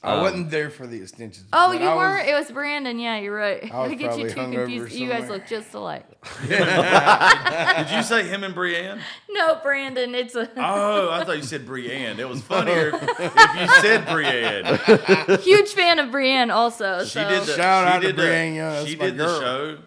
[0.04, 1.48] I wasn't there for the extensions.
[1.54, 2.28] Oh, you I weren't?
[2.28, 2.98] It was Brandon.
[2.98, 3.72] Yeah, you're right.
[3.72, 4.96] I was I get you probably too hungover confused.
[4.96, 6.06] You guys look just alike.
[6.48, 9.00] Did you say him and Brienne?
[9.30, 10.16] No, Brandon.
[10.16, 12.20] It's a Oh, I thought you said Brienne.
[12.20, 12.90] It was funnier
[13.20, 15.40] if you said Brienne.
[15.42, 16.50] huge fan of Brienne.
[16.50, 18.96] Also, She so did the, Shout she out to did the- Brienne Young, that's She
[18.96, 19.78] my did the show.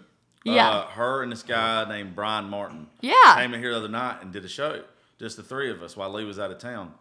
[0.45, 0.69] Yeah.
[0.71, 3.35] Uh, her and this guy named Brian Martin yeah.
[3.37, 4.83] came in here the other night and did a show.
[5.19, 6.93] Just the three of us while Lee was out of town.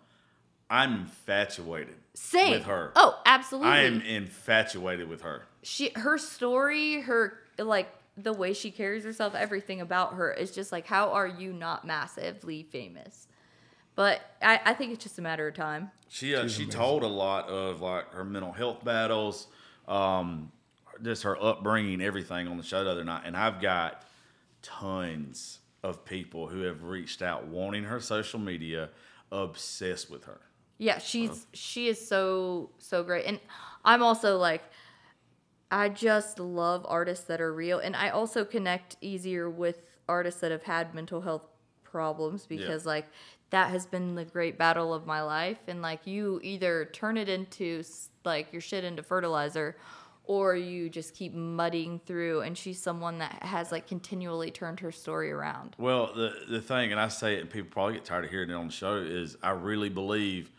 [0.70, 2.51] I'm infatuated Same.
[2.51, 2.91] with her.
[2.95, 3.72] Oh, absolutely.
[3.72, 5.45] I am infatuated with her.
[5.64, 10.72] she her story, her like the way she carries herself, everything about her is just
[10.72, 13.28] like how are you not massively famous?
[13.95, 15.91] But I, I think it's just a matter of time.
[16.07, 19.47] She uh, she told a lot of like her mental health battles,
[19.88, 20.51] um,
[21.01, 23.24] just her upbringing, everything on the show the other night.
[23.26, 24.05] And I've got
[24.61, 28.89] tons of people who have reached out wanting her social media,
[29.32, 30.41] obsessed with her.
[30.78, 33.26] Yeah, she's she is so so great.
[33.26, 33.39] And
[33.86, 34.63] I'm also like
[35.71, 37.80] I just love artists that are real.
[37.80, 41.47] And I also connect easier with artists that have had mental health
[41.84, 43.05] problems because like
[43.49, 45.57] that has been the great battle of my life.
[45.67, 47.84] And like you either turn it into
[48.24, 49.76] like your shit into fertilizer
[50.26, 52.41] or you just keep mudding through.
[52.41, 55.76] And she's someone that has like continually turned her story around.
[55.78, 58.49] Well, the the thing, and I say it, and people probably get tired of hearing
[58.49, 60.51] it on the show, is I really believe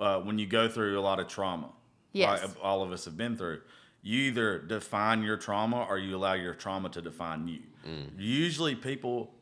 [0.00, 1.70] uh, when you go through a lot of trauma,
[2.12, 2.42] Yes.
[2.42, 3.60] like all of us have been through,
[4.02, 7.60] you either define your trauma or you allow your trauma to define you.
[8.18, 9.32] Usually, people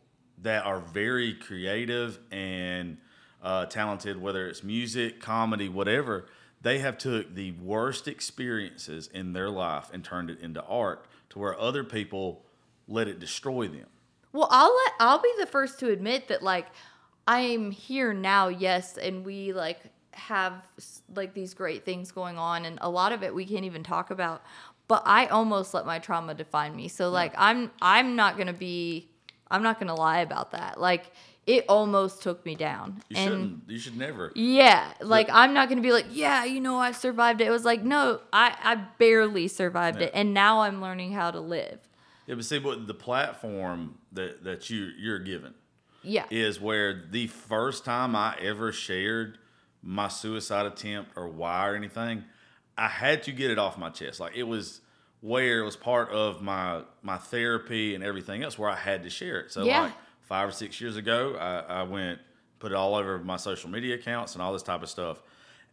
[0.43, 2.99] that are very creative and
[3.43, 6.27] uh, talented, whether it's music, comedy, whatever,
[6.61, 11.39] they have took the worst experiences in their life and turned it into art to
[11.39, 12.45] where other people
[12.87, 13.87] let it destroy them.
[14.33, 16.67] Well, I'll let I'll be the first to admit that like
[17.27, 19.81] I'm here now, yes, and we like
[20.19, 20.67] have
[21.15, 24.11] like these great things going on and a lot of it we can't even talk
[24.11, 24.43] about.
[24.89, 26.89] But I almost let my trauma define me.
[26.89, 29.09] So like I'm I'm not to be
[29.51, 30.81] I'm not to lie about that.
[30.81, 31.13] Like
[31.47, 33.03] it almost took me down.
[33.09, 33.63] You and shouldn't.
[33.69, 34.33] You should never.
[34.35, 37.47] yeah, like I'm not gonna be like, yeah, you know, I survived it.
[37.47, 41.41] It was like, no, I I barely survived it, and now I'm learning how to
[41.41, 41.81] live.
[42.27, 45.55] Yeah, but see, what the platform that that you you're given
[46.03, 49.39] Yeah, is where the first time I ever shared
[49.83, 52.25] my suicide attempt or why or anything,
[52.77, 54.21] I had to get it off my chest.
[54.21, 54.81] Like it was
[55.21, 59.11] where it was part of my my therapy and everything else where I had to
[59.11, 59.53] share it.
[59.53, 59.83] So Yeah.
[59.83, 62.21] like five or six years ago, I, I went
[62.59, 65.23] put it all over my social media accounts and all this type of stuff.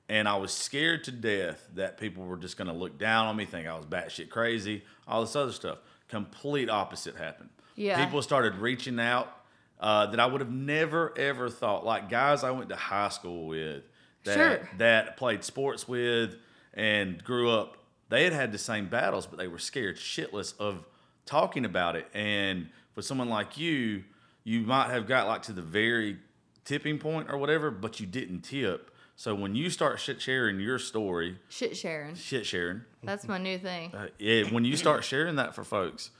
[0.08, 3.36] And I was scared to death that people were just going to look down on
[3.36, 5.80] me, think I was batshit crazy, all this other stuff.
[6.10, 7.50] Complete opposite happened.
[7.76, 8.04] Yeah.
[8.06, 9.36] People started reaching out
[9.80, 11.84] uh, that I would have never ever thought.
[11.86, 13.84] Like guys I went to high school with,
[14.26, 14.70] that Sure.
[14.78, 16.36] that played sports with,
[16.74, 17.78] and grew up.
[18.10, 20.86] They had had the same battles, but they were scared shitless of
[21.26, 22.08] talking about it.
[22.14, 24.04] And for someone like you,
[24.44, 26.18] you might have got like to the very
[26.66, 28.92] tipping point or whatever, but you didn't tip.
[29.16, 33.58] So when you start shit sharing your story, shit, sharing, shit sharing, that's my new
[33.58, 33.94] thing.
[33.96, 36.12] uh, yeah, when you start sharing that for folks,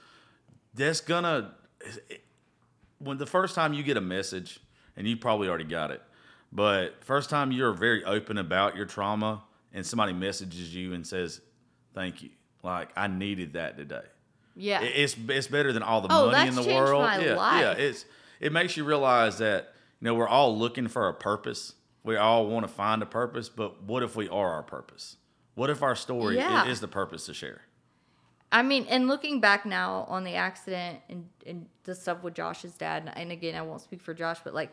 [0.74, 1.52] that's gonna.
[2.98, 4.58] When the first time you get a message,
[4.96, 6.02] and you probably already got it,
[6.52, 9.42] but first time you're very open about your trauma,
[9.72, 11.40] and somebody messages you and says,
[11.94, 12.30] "Thank you,"
[12.62, 14.04] like I needed that today.
[14.58, 17.02] Yeah, It's it's better than all the Oh, money in the world.
[17.02, 17.72] my yeah, yeah.
[17.72, 18.04] It's
[18.40, 21.74] it makes you realize that you know we're all looking for a purpose.
[22.02, 25.16] We all want to find a purpose, but what if we are our purpose?
[25.54, 26.66] What if our story Yeah.
[26.66, 27.62] is the purpose to share?
[28.52, 32.74] I mean, and looking back now on the accident and, and the stuff with Josh's
[32.74, 34.72] dad, and again, I won't speak for Josh, but like,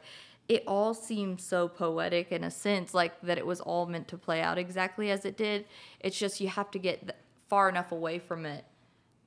[0.49, 4.17] it all seems so poetic in a sense, like that it was all meant to
[4.17, 5.65] play out exactly as it did.
[5.99, 7.17] It's just you have to get
[7.49, 8.65] far enough away from it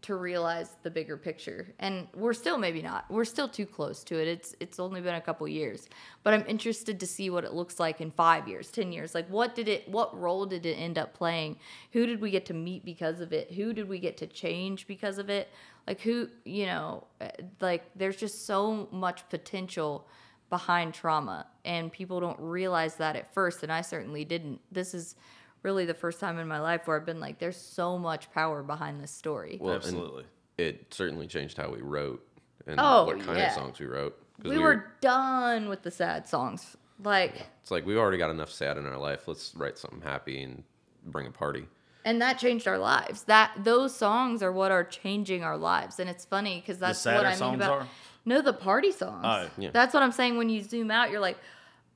[0.02, 1.74] to realize the bigger picture.
[1.80, 3.10] And we're still maybe not.
[3.10, 4.28] We're still too close to it.
[4.28, 5.88] It's it's only been a couple years.
[6.22, 9.14] But I'm interested to see what it looks like in 5 years, 10 years.
[9.14, 11.56] Like what did it what role did it end up playing?
[11.92, 13.52] Who did we get to meet because of it?
[13.52, 15.48] Who did we get to change because of it?
[15.88, 17.28] Like who, you know, uh,
[17.60, 20.06] like there's just so much potential
[20.50, 24.60] behind trauma and people don't realize that at first and I certainly didn't.
[24.70, 25.16] This is
[25.62, 28.62] really the first time in my life where I've been like there's so much power
[28.62, 29.58] behind this story.
[29.60, 30.24] Well, Absolutely.
[30.58, 32.26] It certainly changed how we wrote
[32.66, 33.48] and Oh, what kind yeah.
[33.48, 34.16] of songs we wrote.
[34.42, 36.76] we, were, done with the sad songs.
[37.02, 39.28] Like, It's like we've already got enough sad in our life.
[39.28, 40.62] Let's write something happy and
[41.04, 41.66] bring a party.
[42.04, 43.24] and that changed our lives.
[43.24, 47.14] That those songs are what are changing our lives, and it's funny because that's what
[47.14, 47.70] sadder I mean songs about.
[47.72, 47.86] are?
[48.26, 49.24] No, the party songs.
[49.24, 49.48] Oh.
[49.56, 49.70] Yeah.
[49.72, 50.36] That's what I'm saying.
[50.36, 51.38] When you zoom out, you're like,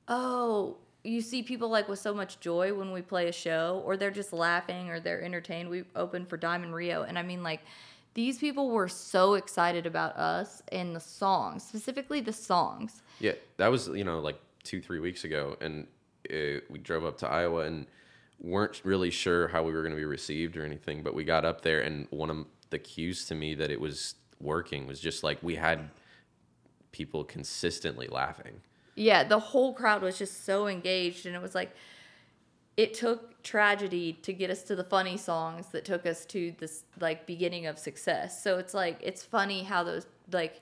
[0.07, 3.97] oh, you see people like with so much joy when we play a show, or
[3.97, 5.69] they're just laughing, or they're entertained.
[5.69, 7.61] We opened for Diamond Rio, and I mean like.
[8.13, 13.01] These people were so excited about us and the songs, specifically the songs.
[13.19, 15.87] Yeah, that was you know like two three weeks ago, and
[16.29, 17.87] uh we drove up to Iowa and
[18.41, 21.03] weren't really sure how we were going to be received or anything.
[21.03, 24.15] But we got up there, and one of the cues to me that it was
[24.41, 25.89] working was just like we had
[26.91, 28.61] people consistently laughing.
[28.95, 31.71] yeah, the whole crowd was just so engaged, and it was like
[32.77, 36.83] it took tragedy to get us to the funny songs that took us to this
[36.99, 38.43] like beginning of success.
[38.43, 40.61] So it's like it's funny how those like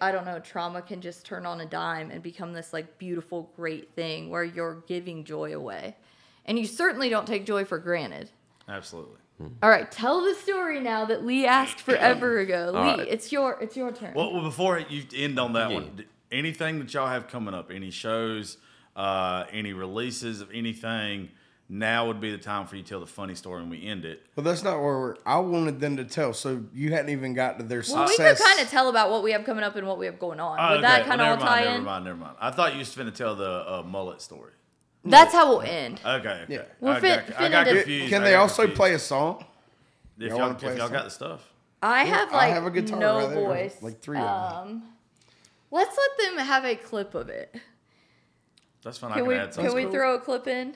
[0.00, 3.50] I don't know, trauma can just turn on a dime and become this like beautiful,
[3.56, 5.96] great thing where you're giving joy away.
[6.44, 8.30] And you certainly don't take joy for granted.
[8.68, 9.18] Absolutely.
[9.62, 12.70] All right, tell the story now that Lee asked forever ago.
[12.72, 12.98] Lee, right.
[13.08, 14.14] it's your it's your turn.
[14.14, 15.74] Well, well, before you end on that Yeah.
[15.76, 18.56] one, anything that y'all have coming up, any shows,
[18.94, 21.30] uh, any releases of anything,
[21.68, 24.04] now would be the time for you to tell the funny story and we end
[24.04, 24.24] it.
[24.36, 25.16] Well, that's not where we're.
[25.26, 28.38] I wanted them to tell, so you hadn't even got to their well, success.
[28.38, 30.18] we could kind of tell about what we have coming up and what we have
[30.18, 30.58] going on.
[30.60, 31.72] Oh, Would that kind of Well, all never tie mind, in?
[31.72, 32.36] Never mind, never mind.
[32.40, 34.52] I thought you were was finna tell the uh, mullet story.
[35.10, 36.00] That's how we'll end.
[36.04, 36.44] Okay, okay.
[36.48, 36.62] Yeah.
[36.80, 38.10] We'll I, fit- got, fit I got confused.
[38.10, 38.76] Can they also confused.
[38.76, 39.44] play a song?
[40.18, 40.92] If Y'all y'all, if y'all song?
[40.92, 41.52] got the stuff.
[41.82, 43.76] I have I like have a guitar no right there, voice.
[43.82, 44.68] like three of them.
[44.76, 44.82] Um,
[45.70, 47.54] let's let them have a clip of it.
[48.82, 49.10] That's fine.
[49.12, 49.74] I Can can we add can something.
[49.74, 49.92] we cool.
[49.92, 50.74] throw a clip in?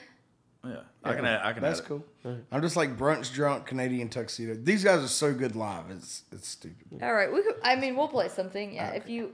[0.64, 1.40] Yeah, I can add.
[1.42, 1.88] I can That's add it.
[1.88, 2.36] cool.
[2.52, 4.54] I'm just like brunch drunk Canadian tuxedo.
[4.54, 5.90] These guys are so good live.
[5.90, 7.02] It's it's stupid.
[7.02, 8.74] All right, we could, I mean we'll play something.
[8.74, 9.32] Yeah, if you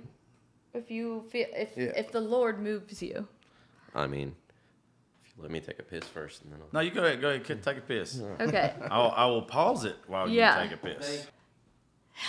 [0.73, 1.93] if you feel if Yeah.
[1.97, 3.27] if the Lord moves you.
[3.93, 4.46] I mean, if you
[5.39, 6.69] let me take a piss first, and then I'll.
[6.73, 7.21] No, you go ahead.
[7.21, 7.45] Go ahead.
[7.63, 8.21] Take a piss.
[8.41, 8.73] Okay.
[8.91, 10.63] I'll, I will pause it while Yeah.
[10.63, 11.27] you take a piss.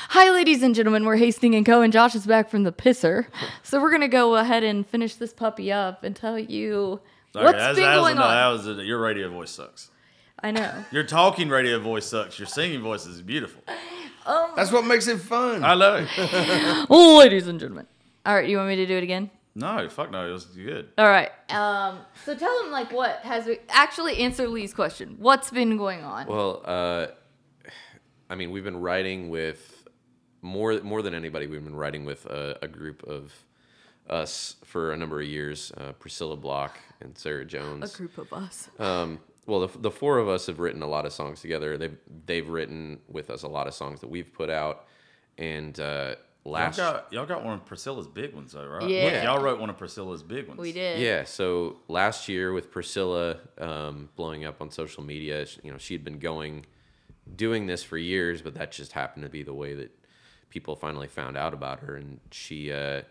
[0.09, 1.05] Hi, ladies and gentlemen.
[1.05, 1.81] We're Hastings and Co.
[1.81, 3.27] and Josh is back from the pisser.
[3.63, 6.99] So we're gonna go ahead and finish this puppy up and tell you
[7.35, 8.25] Okay, what's that's- been that was going enough.
[8.25, 8.35] on.
[8.61, 8.85] That was it.
[8.85, 9.89] Your radio voice sucks.
[10.43, 10.71] I know.
[10.91, 12.37] Your talking radio voice sucks.
[12.37, 13.63] Your singing voice is beautiful.
[14.25, 15.63] Um, that's what makes it fun.
[15.63, 16.87] I love it.
[16.89, 17.87] Oh, ladies and gentlemen.
[18.25, 19.29] All right, you want me to do it again?
[19.57, 20.29] No, fuck no.
[20.29, 20.89] It was good.
[20.99, 21.31] All right.
[21.49, 22.01] Um.
[22.25, 25.15] So tell them like what has actually answer Lee's question.
[25.17, 26.27] What's been going on?
[26.27, 27.07] Well, uh,
[28.29, 29.87] I mean, we've been writing with
[30.43, 31.47] more more than anybody.
[31.47, 33.33] We've been writing with a, a group of
[34.07, 35.71] us for a number of years.
[35.75, 37.95] Uh, Priscilla Block and Sarah Jones.
[37.95, 38.69] a group of us.
[38.77, 41.79] Um, well, the, the four of us have written a lot of songs together.
[41.79, 41.97] They've
[42.27, 44.85] they've written with us a lot of songs that we've put out.
[45.39, 46.15] And uh,
[46.77, 48.87] Y'all got, y'all got one of Priscilla's big ones, though, right?
[48.89, 49.03] Yeah.
[49.05, 50.59] Look, y'all wrote one of Priscilla's big ones.
[50.59, 50.99] We did.
[50.99, 55.93] Yeah, so last year with Priscilla um, blowing up on social media, you know, she
[55.93, 56.65] had been going,
[57.35, 59.91] doing this for years, but that just happened to be the way that
[60.49, 63.01] people finally found out about her, and she uh,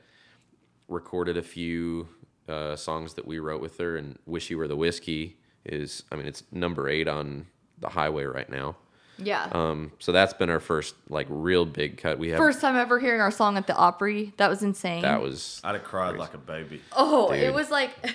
[0.89, 2.09] recorded a few
[2.49, 6.17] uh, songs that we wrote with her, and "Wish You Were the Whiskey" is, I
[6.17, 7.47] mean, it's number eight on
[7.79, 8.77] the highway right now.
[9.19, 9.49] Yeah.
[9.53, 12.19] Um, so that's been our first like real big cut.
[12.19, 14.33] We have First time ever hearing our song at the Opry.
[14.37, 15.03] That was insane.
[15.03, 16.81] that was I'd have cried like a baby.
[16.93, 17.91] Oh, it was like,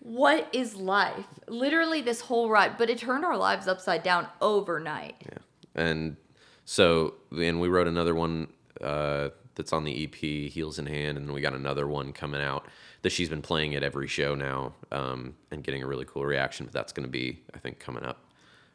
[0.00, 1.26] what is life?
[1.48, 5.16] Literally this whole ride, but it turned our lives upside down overnight.
[5.22, 5.38] Yeah.
[5.74, 6.16] And
[6.64, 8.48] so then we wrote another one
[8.80, 12.40] uh, that's on the EP, Heels in Hand, and then we got another one coming
[12.40, 12.66] out
[13.02, 16.66] that she's been playing at every show now um, and getting a really cool reaction.
[16.66, 18.23] But that's going to be, I think, coming up.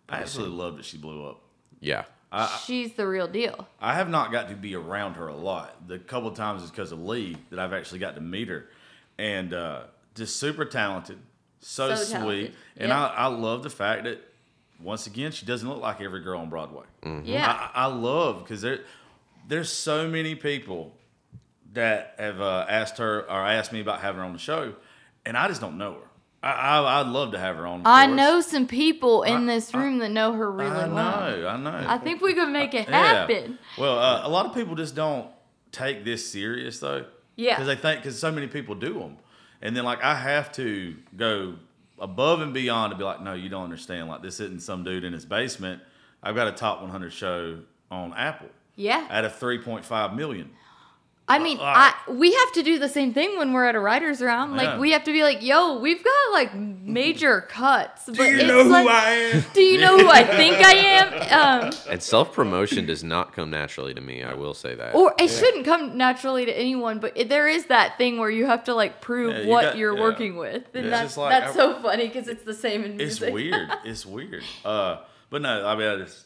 [0.10, 1.41] I absolutely love that she blew up.
[1.80, 2.03] Yeah,
[2.66, 3.68] She's the real deal.
[3.82, 5.88] I have not got to be around her a lot.
[5.88, 8.68] The couple times is because of Lee that I've actually got to meet her,
[9.18, 9.82] and uh,
[10.16, 11.18] just super talented,
[11.62, 12.53] so, So sweet, talented.
[12.78, 12.97] and Yep.
[12.97, 14.20] I, I love the fact that
[14.82, 16.86] once again she doesn't look like every girl on Broadway.
[17.24, 17.70] Yeah.
[17.74, 18.82] I, I love because there
[19.47, 20.93] there's so many people
[21.74, 24.74] that have uh, asked her or asked me about having her on the show,
[25.26, 26.09] and I just don't know her.
[26.42, 27.82] I, I I'd love to have her on.
[27.86, 28.16] I course.
[28.18, 30.82] know some people in I- this room that know her really well.
[30.82, 31.42] I know.
[31.44, 31.48] well.
[31.48, 31.86] I know.
[31.88, 33.58] I think we could make it happen.
[33.78, 33.82] Yeah.
[33.84, 35.28] Well, uh, a lot of people just don't
[35.72, 37.06] take this serious though.
[37.36, 37.56] Yeah.
[37.56, 39.18] Because they think because so many people do them,
[39.62, 41.56] and then like I have to go
[42.00, 44.08] above and beyond to be like, no, you don't understand.
[44.08, 45.82] Like this isn't some dude in his basement.
[46.24, 47.60] I've got a top 100 show
[47.92, 49.08] on Apple Yeah.
[49.10, 50.52] out of 3.5 million.
[51.30, 53.80] I mean, Uh, I we have to do the same thing when we're at a
[53.80, 54.57] writers round.
[54.57, 54.80] Like Yeah.
[54.80, 58.43] we have to be like, "Yo, we've got like major cuts." But Do you it's
[58.47, 59.43] know who like, I am?
[59.53, 61.07] Do you know who I think I am?
[61.30, 64.23] Um, and self promotion does not come naturally to me.
[64.23, 64.95] I will say that.
[64.95, 68.47] or it shouldn't come naturally to anyone, but it, there is that thing where you
[68.47, 70.01] have to like prove Yeah, you what got- you're yeah.
[70.01, 70.89] working with, and Yeah.
[70.91, 73.21] that's like- that's so funny because it's the same in music.
[73.27, 73.69] It's weird.
[73.86, 74.43] It's weird.
[74.65, 74.97] Uh,
[75.30, 76.25] but no, I mean, I just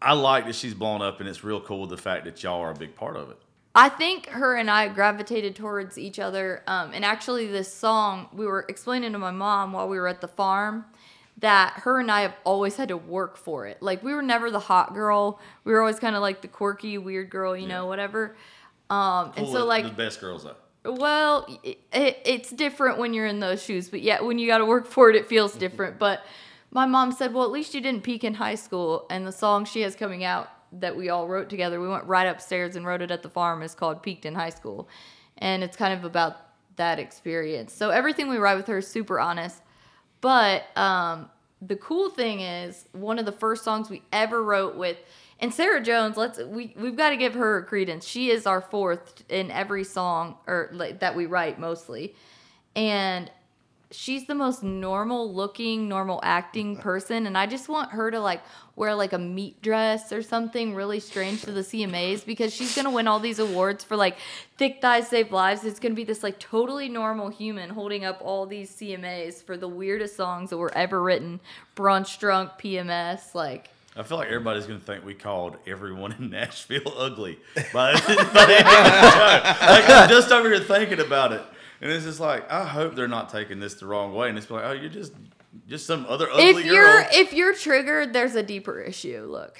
[0.00, 2.70] I like that she's blown up, and it's real cool the fact that y'all are
[2.70, 3.38] a big part of it.
[3.74, 6.62] I think her and I gravitated towards each other.
[6.66, 10.20] Um, and actually, this song, we were explaining to my mom while we were at
[10.20, 10.84] the farm
[11.38, 13.82] that her and I have always had to work for it.
[13.82, 15.40] Like, we were never the hot girl.
[15.64, 18.36] We were always kind of like the quirky, weird girl, you know, whatever.
[18.90, 20.92] Um, and so, like, the best girls though.
[20.92, 24.58] well, it, it, it's different when you're in those shoes, but yeah, when you got
[24.58, 25.98] to work for it, it feels different.
[25.98, 26.22] But
[26.70, 29.64] my mom said, "Well, at least you didn't peak in high school." And the song
[29.64, 30.50] she has coming out
[30.80, 33.62] that we all wrote together, we went right upstairs and wrote it at the farm,
[33.62, 34.88] It's called "Peaked in High School,"
[35.38, 36.36] and it's kind of about
[36.76, 37.72] that experience.
[37.72, 39.60] So everything we write with her is super honest.
[40.20, 41.28] But um,
[41.60, 44.96] the cool thing is, one of the first songs we ever wrote with,
[45.40, 46.16] and Sarah Jones.
[46.16, 48.06] Let's we we've got to give her credence.
[48.06, 52.14] She is our fourth in every song or like that we write mostly,
[52.74, 53.30] and
[53.92, 56.82] she's the most normal looking, normal acting uh-huh.
[56.82, 58.42] person, and I just want her to like
[58.74, 62.90] wear like a meat dress or something really strange to the CMAs because she's gonna
[62.90, 64.16] win all these awards for like
[64.56, 65.64] thick thighs save lives.
[65.64, 69.68] It's gonna be this like totally normal human holding up all these CMAs for the
[69.68, 71.40] weirdest songs that were ever written.
[71.76, 73.68] Brunch drunk, PMS, like.
[73.94, 77.38] I feel like everybody's going to think we called everyone in Nashville ugly.
[77.54, 81.42] But, but like, I'm just over here thinking about it.
[81.82, 84.28] And it's just like, I hope they're not taking this the wrong way.
[84.28, 85.12] And it's like, oh, you're just
[85.66, 89.26] just some other ugly If you're if you're triggered, there's a deeper issue.
[89.28, 89.58] Look,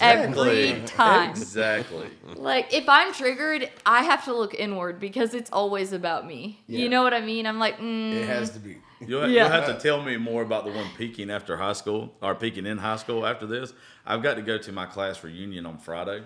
[0.00, 1.30] every time.
[1.30, 2.08] Exactly.
[2.36, 6.60] Like if I'm triggered, I have to look inward because it's always about me.
[6.66, 6.80] Yeah.
[6.80, 7.46] You know what I mean?
[7.46, 8.76] I'm like, mm, It has to be.
[9.00, 9.44] You'll, Yeah.
[9.44, 12.66] you'll have to tell me more about the one peaking after high school or peaking
[12.66, 13.72] in high school after this.
[14.06, 16.22] I've got to go to my class reunion on Friday,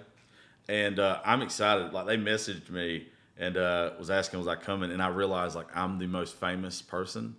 [0.68, 1.93] and uh, I'm excited.
[1.93, 3.07] Like they messaged me
[3.39, 6.82] and uh, was asking was I coming, and I realized like I'm the most famous
[6.82, 7.36] person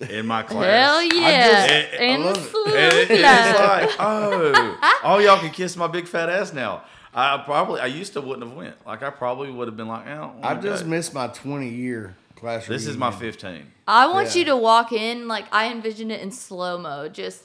[0.00, 0.64] in my class.
[0.88, 1.46] Hell yeah.
[1.46, 2.44] just- I and love the it.
[2.44, 6.84] flu And it- it's like, oh, all y'all can kiss my big fat ass now.
[7.14, 8.74] I probably, I used to wouldn't have went.
[8.86, 10.88] Like I probably would have been like, I I just go.
[10.90, 12.66] missed my 20 year class.
[12.66, 13.70] This is my 15.
[13.86, 14.38] I want Yeah.
[14.38, 17.08] you to walk in like I envision it in slow mo.
[17.10, 17.42] Just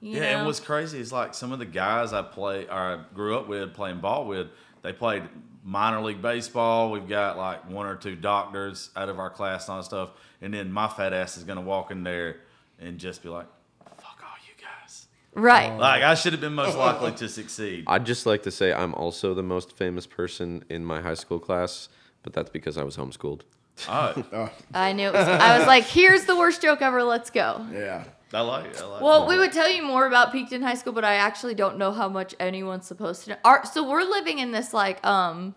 [0.00, 0.26] you Yeah, know.
[0.38, 3.48] and what's crazy is like some of the guys I play or I grew up
[3.48, 4.46] with playing ball with,
[4.82, 5.24] they played
[5.68, 6.90] minor league baseball.
[6.90, 10.10] We've got like one or two doctors out of our class and all that stuff.
[10.40, 12.38] And then my fat ass is gonna walk in there
[12.80, 13.46] and just be like,
[13.96, 15.06] fuck all you guys.
[15.34, 15.70] right.
[15.70, 15.76] Oh.
[15.76, 17.84] Like I should have been most likely to succeed.
[17.86, 21.38] I'd just like to say I'm also the most famous person in my high school
[21.38, 21.88] class,
[22.22, 23.42] but that's because I was homeschooled.
[23.88, 25.08] Oh, I knew.
[25.08, 27.04] It was, I was like, "Here's the worst joke ever.
[27.04, 28.04] Let's go." Yeah.
[28.32, 28.80] I like it.
[28.80, 29.28] I like Well, it.
[29.28, 31.92] we would tell you more about Peaked in High School, but I actually don't know
[31.92, 33.36] how much anyone's supposed to know.
[33.44, 35.54] Our, so we're living in this like um,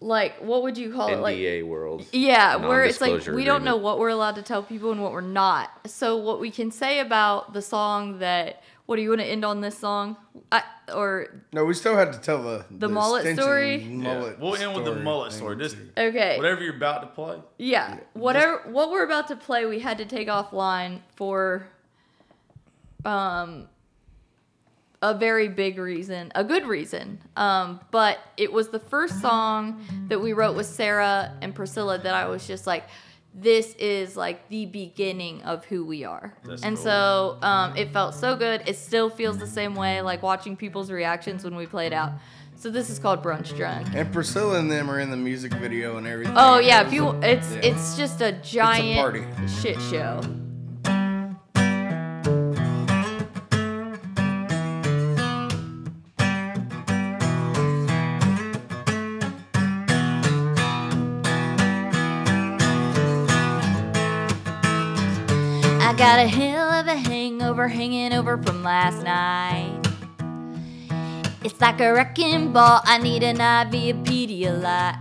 [0.00, 1.18] like what would you call it?
[1.18, 2.06] Like NDA world.
[2.12, 5.02] Yeah, where it's like Non-disclosure we don't know what we're allowed to tell people and
[5.02, 5.70] what we're not.
[5.86, 9.44] So what we can say about the song that what do you want to end
[9.44, 10.16] on this song?
[10.50, 10.62] I,
[10.94, 13.76] or No, we still had to tell the The mullet extension story?
[13.82, 14.32] Yeah.
[14.38, 15.56] We'll end with the mullet story.
[15.56, 16.36] Just okay.
[16.36, 17.42] whatever you're about to play.
[17.58, 21.66] Yeah, whatever what we're about to play, we had to take offline for
[23.04, 23.68] um
[25.02, 27.20] a very big reason, a good reason.
[27.36, 32.14] Um, but it was the first song that we wrote with Sarah and Priscilla that
[32.14, 32.84] I was just like,
[33.38, 36.34] this is like the beginning of who we are.
[36.44, 36.84] That's and cool.
[36.84, 38.62] so um, it felt so good.
[38.66, 42.12] It still feels the same way, like watching people's reactions when we played out.
[42.54, 43.88] So this is called Brunch Drunk.
[43.94, 46.34] And Priscilla and them are in the music video and everything.
[46.38, 47.60] Oh yeah, if you it's Yeah.
[47.64, 49.24] it's just a giant party.
[49.60, 50.22] shit show.
[66.06, 69.76] Got a hell of a hangover hanging over from last night.
[71.42, 72.80] It's like a wrecking ball.
[72.84, 75.00] I need an IV of Pedialyte.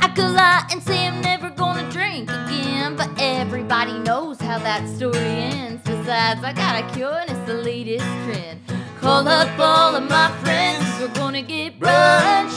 [0.00, 4.88] I could lie and say I'm never gonna drink again, but everybody knows how that
[4.88, 5.80] story ends.
[5.84, 8.58] Besides, I got a cure and it's the latest trend.
[9.00, 12.56] Call up all of my friends, we're gonna get brunch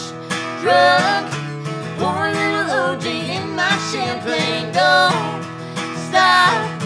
[0.64, 1.32] drunk.
[2.00, 3.06] Pour a little OJ
[3.38, 4.74] in my champagne.
[4.74, 5.51] Don't
[6.22, 6.82] stop,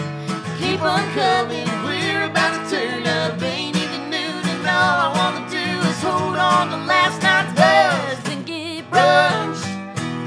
[0.60, 1.68] keep on coming.
[1.84, 6.38] We're about to turn up, ain't even noon, and all I wanna do is hold
[6.38, 9.62] on to last night's buzz and get brunch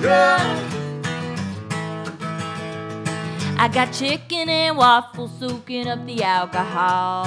[0.02, 0.58] drunk.
[3.58, 7.26] I got chicken and waffles soaking up the alcohol.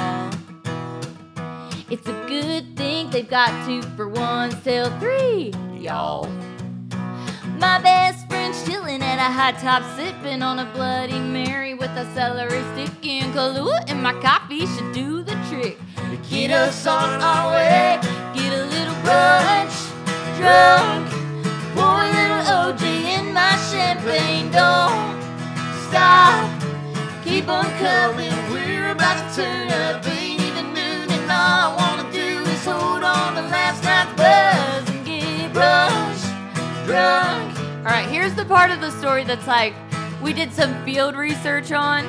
[1.89, 6.29] It's a good thing they've got two for one, sell three, y'all.
[7.61, 12.11] My best friend's chilling at a hot top, sipping on a Bloody Mary with a
[12.15, 15.77] celery stick and Kahlua, and my coffee should do the trick.
[16.27, 17.99] Get us on our way,
[18.33, 19.77] get a little brunch
[20.37, 21.07] drunk,
[21.75, 22.83] pour a little OJ
[23.19, 24.49] in my champagne.
[24.49, 25.21] Don't
[25.85, 26.49] stop,
[27.23, 28.33] keep on coming.
[28.51, 33.03] We're about to turn up, ain't even noon, and all I wanna do is hold
[33.03, 36.00] on to last night's buzz and get brunch
[36.91, 37.57] drunk.
[37.57, 39.73] All right, here's the part of the story that's like
[40.21, 42.03] we did some field research on.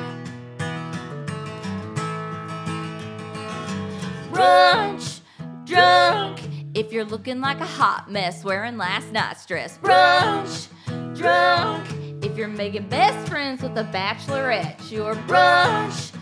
[4.31, 5.21] Brunch
[5.63, 6.41] drunk.
[6.73, 9.77] If you're looking like a hot mess wearing last night's dress.
[9.77, 10.67] Brunch
[11.15, 11.87] drunk.
[12.21, 16.13] If you're making best friends with a bachelorette, you're brunch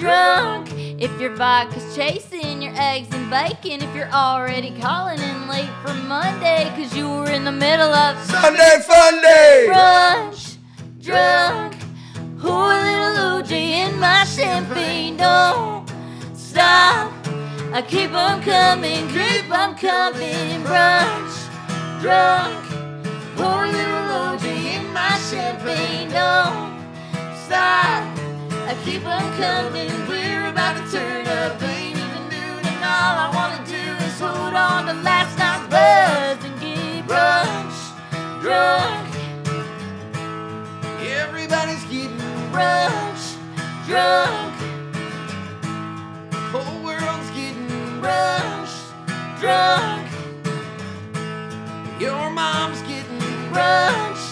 [0.00, 0.72] drunk.
[0.98, 5.92] If your vodka's chasing your eggs and bacon, if you're already calling in late for
[5.92, 9.66] Monday because you were in the middle of Sunday Fun Day!
[9.68, 10.56] brunch
[11.00, 11.76] drunk.
[12.40, 15.18] Pour a little OJ in my champagne.
[15.18, 15.86] Don't
[16.34, 17.12] stop.
[17.72, 20.62] I keep on coming, keep on coming.
[20.64, 21.36] Brunch
[22.00, 22.64] drunk.
[23.36, 24.46] Pour a little OJ
[24.78, 26.08] in my champagne.
[26.10, 26.80] Don't
[27.44, 28.19] stop.
[28.70, 29.90] I keep on coming.
[30.06, 31.60] We're about to turn up.
[31.60, 36.38] Ain't even noon, and all I wanna do is hold on to last night's buzz
[36.48, 37.78] and get brunch
[38.40, 39.08] drunk.
[41.02, 42.16] Everybody's getting
[42.52, 43.34] brunch
[43.88, 44.54] drunk.
[46.52, 47.66] whole world's getting
[48.00, 48.74] Brunch
[49.40, 50.06] drunk.
[51.98, 53.18] your mom's getting
[53.50, 54.22] Brunch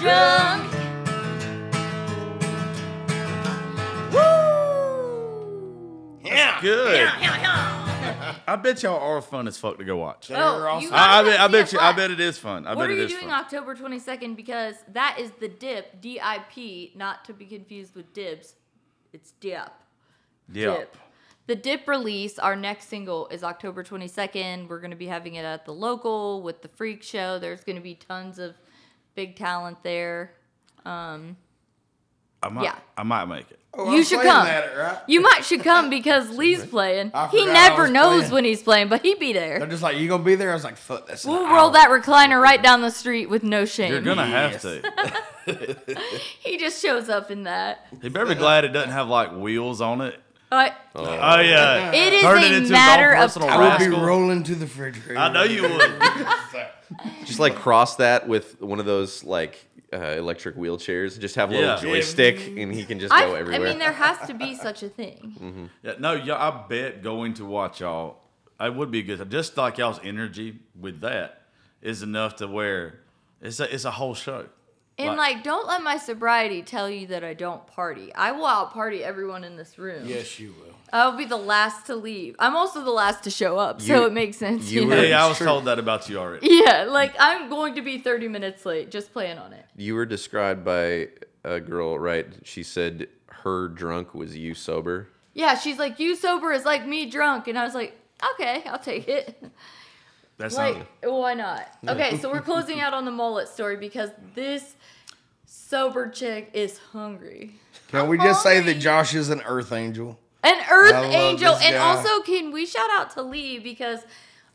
[0.00, 0.71] drunk.
[4.12, 4.18] Woo!
[6.24, 6.60] yeah.
[6.60, 7.08] Good.
[7.08, 10.30] I I bet y'all are fun as fuck to go watch.
[10.30, 11.78] Oh, also- you I, I bet, I bet you.
[11.78, 12.66] I bet it is fun.
[12.66, 13.40] I what bet are it you is doing fun.
[13.40, 14.36] October 22nd?
[14.36, 18.54] Because that is the dip, D I P, not to be confused with dibs.
[19.12, 19.68] It's dip.
[20.52, 20.78] Yep.
[20.78, 20.96] Dip.
[21.48, 24.68] The Dip release, our next single, is October 22nd.
[24.68, 27.40] We're going to be having it at the local with the Freak Show.
[27.40, 28.54] There's going to be tons of
[29.16, 30.34] big talent there.
[30.84, 31.36] Um,
[32.42, 32.76] I might, Yeah.
[32.96, 33.58] I might make it.
[33.74, 34.46] Oh, you I'm should come.
[34.46, 34.98] At it, right?
[35.06, 37.10] You might should come because Lee's playing.
[37.30, 38.32] He never knows playing.
[38.32, 39.58] when he's playing, but he'd be there.
[39.58, 40.50] They're just like, you gonna be there?
[40.50, 41.24] I was like, fuck, that's.
[41.24, 41.72] We'll roll hour.
[41.72, 43.90] that recliner right down the street with no shame.
[43.90, 45.16] You're gonna have to.
[46.40, 47.86] he just shows up in that.
[48.02, 50.20] He better be glad it doesn't have like wheels on it.
[50.50, 51.92] But Oh yeah.
[51.94, 54.66] it is Turn it a into matter of personal I would be rolling to the
[54.66, 55.18] refrigerator.
[55.18, 55.98] I know you would.
[57.24, 61.18] Just like cross that with one of those like uh, electric wheelchairs.
[61.20, 61.80] Just have a little Yeah.
[61.80, 63.68] joystick, and he can just I, go I everywhere.
[63.68, 65.70] mean, there has to be such a thing.
[65.82, 68.18] Yeah, no, yeah, I bet going to watch y'all,
[68.60, 69.30] it would be good.
[69.30, 71.42] Just like y'all's energy with that
[71.80, 73.00] is enough to where
[73.40, 74.46] it's a it's a whole show.
[74.98, 78.14] And like, don't let my sobriety tell you that I don't party.
[78.14, 80.04] I will out party everyone in this room.
[80.06, 80.74] Yes, you will.
[80.92, 82.36] I'll be the last to leave.
[82.38, 84.70] I'm also the last to show up, so it makes sense.
[84.70, 85.02] you You, were- know?
[85.02, 86.46] Yeah, yeah, I was told that about you already.
[86.48, 88.90] Yeah, like I'm going to be 30 minutes late.
[88.90, 89.64] Just plan on it.
[89.76, 91.08] you were described by
[91.44, 92.26] a girl, right?
[92.44, 95.08] She said her drunk was you sober.
[95.34, 97.98] Yeah, she's like, you sober is like me drunk, and I was like,
[98.34, 99.42] okay, I'll take it.
[100.38, 101.12] That's Like, not.
[101.12, 101.68] why not?
[101.86, 104.74] Okay, so we're closing out on the mullet story because this
[105.46, 107.54] sober chick is hungry.
[107.88, 108.74] Can I'm we just say that.
[108.78, 110.18] Josh is an Earth Angel?
[110.42, 111.54] An Earth Angel.
[111.54, 114.00] And also, can we shout out to Lee because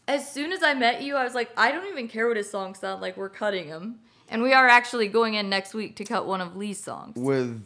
[0.07, 2.49] as soon as I met you, I was like, I don't even care what his
[2.49, 3.15] songs sound like.
[3.17, 3.99] We're cutting him,
[4.30, 7.15] And we are actually going in next week to cut one of Lee's songs.
[7.17, 7.61] With,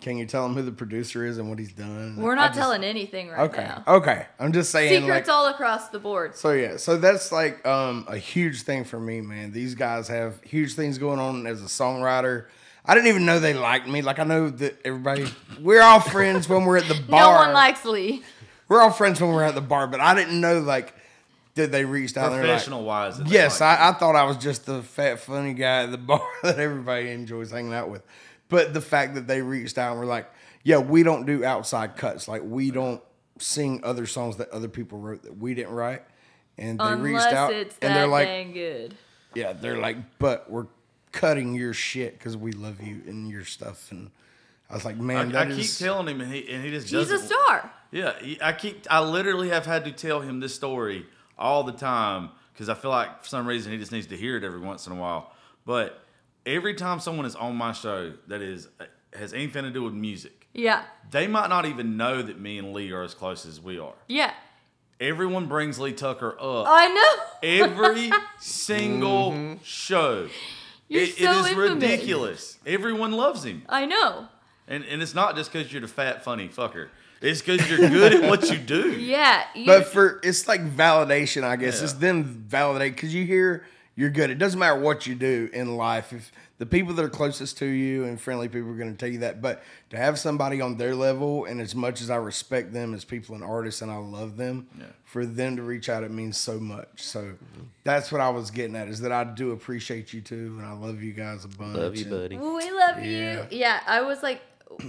[0.00, 2.16] can you tell him who the producer is and what he's done?
[2.16, 3.84] We're not just- telling anything right Okay, now.
[3.86, 4.26] okay.
[4.38, 5.02] I'm just saying.
[5.02, 6.34] Secrets like, all across the board.
[6.36, 9.52] So yeah, so that's like um, a huge thing for me, man.
[9.52, 12.46] These guys have huge things going on as a songwriter.
[12.84, 14.00] I didn't even know they liked me.
[14.02, 15.26] Like I know that everybody,
[15.60, 17.20] we're all friends when we're at the bar.
[17.20, 18.22] No one likes Lee.
[18.68, 20.94] We're all friends when we're at the bar, but I didn't know like
[21.54, 23.20] did they reached out there like, Professional wise.
[23.26, 23.78] Yes, like.
[23.80, 27.10] I, I thought I was just the fat, funny guy at the bar that everybody
[27.10, 28.02] enjoys hanging out with.
[28.50, 30.30] But the fact that they reached out and were like,
[30.62, 32.28] yeah, we don't do outside cuts.
[32.28, 33.00] Like, we don't
[33.38, 36.02] sing other songs that other people wrote that we didn't write.
[36.58, 38.94] And they Unless reached out it's and that they're like, dang good.
[39.34, 40.66] yeah, they're like, but we're
[41.12, 43.90] cutting your shit because we love you and your stuff.
[43.90, 44.10] And
[44.68, 46.90] I was like, man, I, I that keep telling him, and he and he just
[46.90, 47.28] He's a doesn't.
[47.28, 47.72] star.
[47.90, 48.86] Yeah, he- I keep.
[48.90, 51.06] I literally have had to tell him this story
[51.38, 54.36] all the time because I feel like for some reason he just needs to hear
[54.36, 55.32] it every once in a while.
[55.64, 56.04] But
[56.46, 58.68] every time someone is on my show that is
[59.14, 60.84] has anything to do with music, Yeah.
[61.10, 63.94] they might not even know that me and Lee are as close as we are.
[64.06, 64.32] Yeah.
[65.00, 67.48] Everyone brings Lee Tucker up I know.
[67.48, 68.10] every
[68.40, 69.54] single mm-hmm.
[69.64, 70.28] show.
[70.88, 71.74] You're It- so it is infamous.
[71.74, 72.58] ridiculous.
[72.66, 73.62] Everyone loves him.
[73.68, 74.28] I know.
[74.68, 76.88] And, and it's not just because you're the fat, funny fucker.
[77.20, 78.92] It's because you're good at what you do.
[79.00, 79.42] Yeah.
[79.54, 81.78] You, But for it's like validation, I guess.
[81.78, 81.84] Yeah.
[81.84, 83.64] It's them validate because you hear
[83.96, 84.30] you're good.
[84.30, 86.12] It doesn't matter what you do in life.
[86.12, 89.08] If the people that are closest to you and friendly people are going to tell
[89.08, 92.72] you that, but to have somebody on their level, and as much as I respect
[92.72, 94.68] them as people and artists, and I love them,
[95.04, 97.02] for them to reach out, it means so much.
[97.02, 97.32] So
[97.84, 100.72] that's what I was getting at is that I do appreciate you too, and I
[100.72, 101.76] love you guys a bunch.
[101.76, 102.38] Love you, and- buddy.
[102.38, 103.04] we love Yeah.
[103.04, 103.46] you.
[103.50, 103.80] Yeah.
[103.86, 104.40] I was like,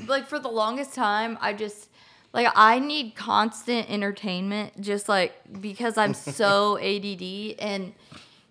[0.08, 1.90] like for the longest time, I just
[2.34, 7.94] like I need constant entertainment, just like because I'm so ADD and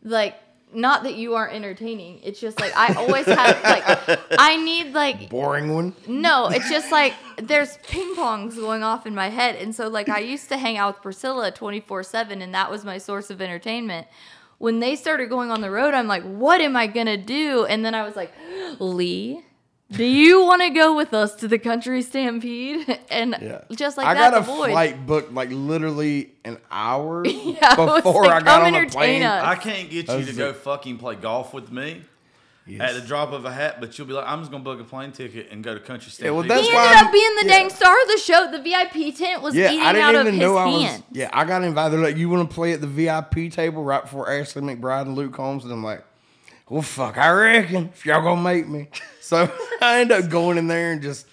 [0.02, 0.36] like.
[0.72, 2.20] Not that you aren't entertaining.
[2.22, 5.96] It's just like I always have like I need like Boring one.
[6.06, 9.56] No, it's just like there's ping pongs going off in my head.
[9.56, 12.84] And so, like, I used to hang out with Priscilla 24 7, and that was
[12.84, 14.06] my source of entertainment.
[14.58, 17.64] When they started going on the road, I'm like, what am I going to do?
[17.64, 18.32] And then I was like,
[18.78, 19.42] Lee,
[19.92, 22.86] do you want to go with us to the country stampede?
[23.10, 23.62] And Yeah.
[23.72, 24.70] just like I that, got a the void.
[24.70, 29.22] flight booked like literally an hour Yeah, I before like, I got on the plane.
[29.22, 29.44] us.
[29.44, 30.56] I can't get you That's to go it.
[30.56, 32.02] fucking play golf with me
[32.78, 34.84] at the drop of a hat, but you'll be like, I'm just gonna book a
[34.84, 36.32] plane ticket and go to country stampede.
[36.36, 37.52] well, that's he why ended I'm- up being the yeah.
[37.58, 38.48] dang star of the show.
[38.52, 40.82] The VIP tent was Yeah, eating I didn't out even of his know I was.
[40.84, 41.02] hand.
[41.10, 41.94] Yeah, I got invited.
[41.94, 45.16] They're like, you want to play at the VIP table right before Ashley McBryde and
[45.16, 45.64] Luke Holmes?
[45.64, 46.04] And I'm like,
[46.68, 48.86] well, fuck, I reckon if y'all gonna make me.
[49.30, 49.48] So
[49.80, 51.24] I end up going in there and just,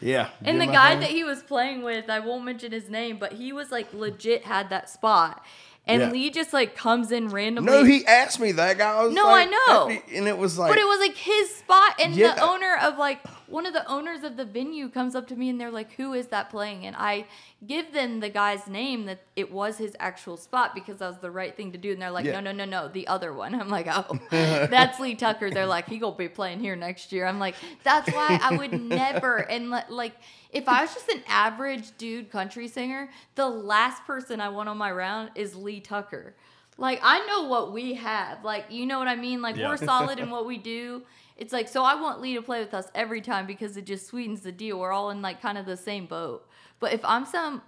[0.00, 0.28] yeah.
[0.44, 1.00] And the guy thing.
[1.00, 4.44] that he was playing with, I won't mention his name, but he was like legit
[4.44, 5.44] had that spot.
[5.84, 6.10] And Yeah.
[6.10, 7.72] Lee just like comes in randomly.
[7.72, 8.92] No, he asked me that guy.
[9.04, 9.88] I No, like, I know.
[10.14, 12.36] and it was like, but it was like his spot, and Yeah.
[12.36, 13.18] the owner of like
[13.50, 16.12] one of the owners of the venue comes up to me and they're like, "Who
[16.14, 17.26] is that playing?" And I
[17.66, 21.30] give them the guy's name that it was his actual spot because that was the
[21.30, 21.92] right thing to do.
[21.92, 22.40] And they're like, Yeah.
[22.40, 25.88] "No, no, no, no, the other one." I'm like, "Oh, that's Lee Tucker." They're like,
[25.88, 29.70] "He gonna be playing here next year." I'm like, "That's why I would never." And
[29.70, 30.14] li- like,
[30.52, 34.78] if I was just an average dude country singer, the last person I want on
[34.78, 36.34] my round is Lee Tucker.
[36.78, 38.42] Like I know what we have.
[38.42, 39.42] Like you know what I mean?
[39.42, 39.68] Like Yeah.
[39.68, 41.02] we're solid in what we do.
[41.40, 44.06] It's like so I want Lee to play with us every time because it just
[44.06, 44.78] sweetens the deal.
[44.78, 46.46] We're all in like kind of the same boat.
[46.78, 47.62] But if I'm some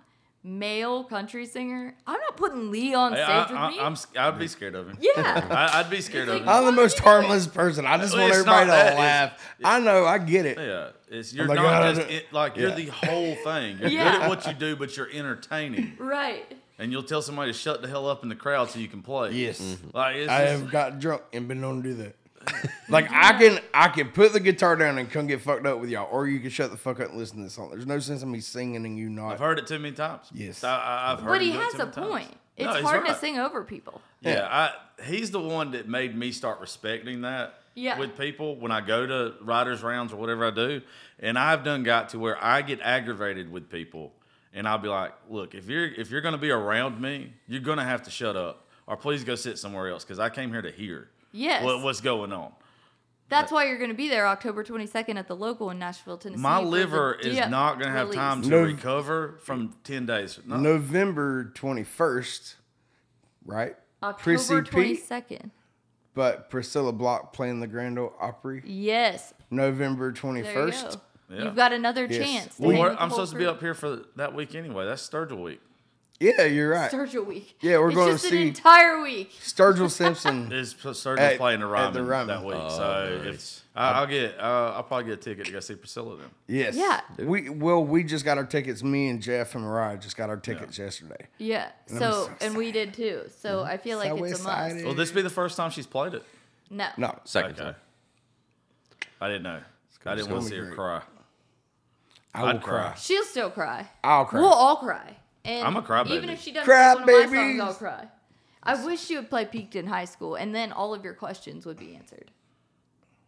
[0.44, 3.78] male country singer, I'm not putting Lee on stage I, with I, me.
[3.80, 4.98] I'm, s- I'd be scared of him.
[5.00, 5.46] yeah.
[5.72, 6.48] I, I'd be scared It's of him.
[6.48, 7.86] I'm the most would you harmless person.
[7.86, 9.32] I just Well, want everybody to that, laugh.
[9.58, 10.58] it's- I know, I get it.
[10.58, 13.78] Yeah, it's you're like, not "Ah, just it, like you're the whole thing.
[13.78, 14.12] You're Yeah.
[14.12, 16.44] good at what you do, but you're entertaining, Right.
[16.78, 19.00] and you'll tell somebody to shut the hell up in the crowd so you can
[19.02, 19.30] play.
[19.32, 19.76] Yes.
[19.94, 22.16] like it's I just- have got drunk and been known to do that.
[22.88, 25.88] Like I can I can put the guitar down and come get fucked up with
[25.90, 27.70] y'all, or you can shut the fuck up and listen to this song.
[27.70, 29.32] There's no sense in me singing and you not.
[29.32, 30.26] I've heard it too many times.
[30.34, 30.62] Yes.
[30.62, 31.28] I, I, I've heard.
[31.28, 32.06] But him he do it has too a many times.
[32.08, 32.30] point.
[32.58, 34.00] No, It's he's hard to sing over people.
[34.20, 37.98] Yeah, I, he's the one that made me start respecting that Yeah.
[37.98, 40.82] with people when I go to writers rounds or whatever I do.
[41.18, 44.12] And I've done got to where I get aggravated with people,
[44.52, 47.60] and I'll be like, "Look, if you're if you're going to be around me, you're
[47.62, 50.50] going to have to shut up, or please go sit somewhere else because I came
[50.50, 51.64] here to hear Yes.
[51.64, 52.52] what, what's going on."
[53.28, 56.42] That's why you're going to be there October 22nd at the local in Nashville, Tennessee.
[56.42, 58.62] My liver is not going to have time to No.
[58.62, 60.38] recover from ten days.
[60.44, 60.56] No.
[60.58, 62.56] November 21st,
[63.46, 63.74] right?
[64.02, 65.50] October Prissy P, 22nd.
[66.14, 68.62] but Priscilla Block playing the Grand Ole Opry.
[68.66, 69.32] Yes.
[69.50, 70.90] November There you 21st.
[70.94, 71.00] go.
[71.34, 71.44] Yeah.
[71.44, 72.18] You've got another Yes.
[72.26, 72.56] chance.
[72.56, 74.34] to Well, hang what- with the I'm whole supposed to be up here for that
[74.34, 74.84] week anyway.
[74.84, 75.60] That's Sturgill week.
[76.22, 76.90] Yeah, you're right.
[76.90, 77.56] Sturgill week.
[77.60, 79.32] Yeah, we're it's going to see- an entire week.
[79.42, 80.52] Sturgill Simpson.
[80.52, 82.26] Is Sturgill's At- playing the at Ryman, the Ryman.
[82.28, 83.34] that week, Oh, so nice.
[83.34, 86.28] if I, I'll get, uh, I'll probably get a ticket to go see Priscilla then.
[86.46, 86.76] Yes.
[86.76, 87.00] Yeah.
[87.18, 88.82] We well, we just got our tickets.
[88.82, 91.26] Me and Jeff and Mariah just got our tickets yesterday.
[91.38, 91.70] Yeah.
[91.88, 93.22] And So, so and we did too.
[93.40, 94.84] So I feel like So it's a must.
[94.84, 96.22] Will this be the first time she's played it?
[96.70, 96.88] No.
[96.98, 97.62] No, Second Okay.
[97.62, 97.74] time.
[99.20, 99.60] I didn't know.
[100.04, 100.76] I didn't gonna want to be see her great.
[100.76, 101.02] cry.
[102.34, 102.82] I will I'd cry.
[102.88, 102.94] cry.
[102.96, 103.88] She'll still cry.
[104.04, 104.40] I'll cry.
[104.40, 105.16] We'll all cry.
[105.44, 106.10] And I'm a crybaby.
[106.12, 107.58] Even if she doesn't Cry play one of my babies.
[107.60, 108.08] songs, I'll cry.
[108.62, 111.66] I wish you would play Peaked in high school, and then all of your questions
[111.66, 112.30] would be answered.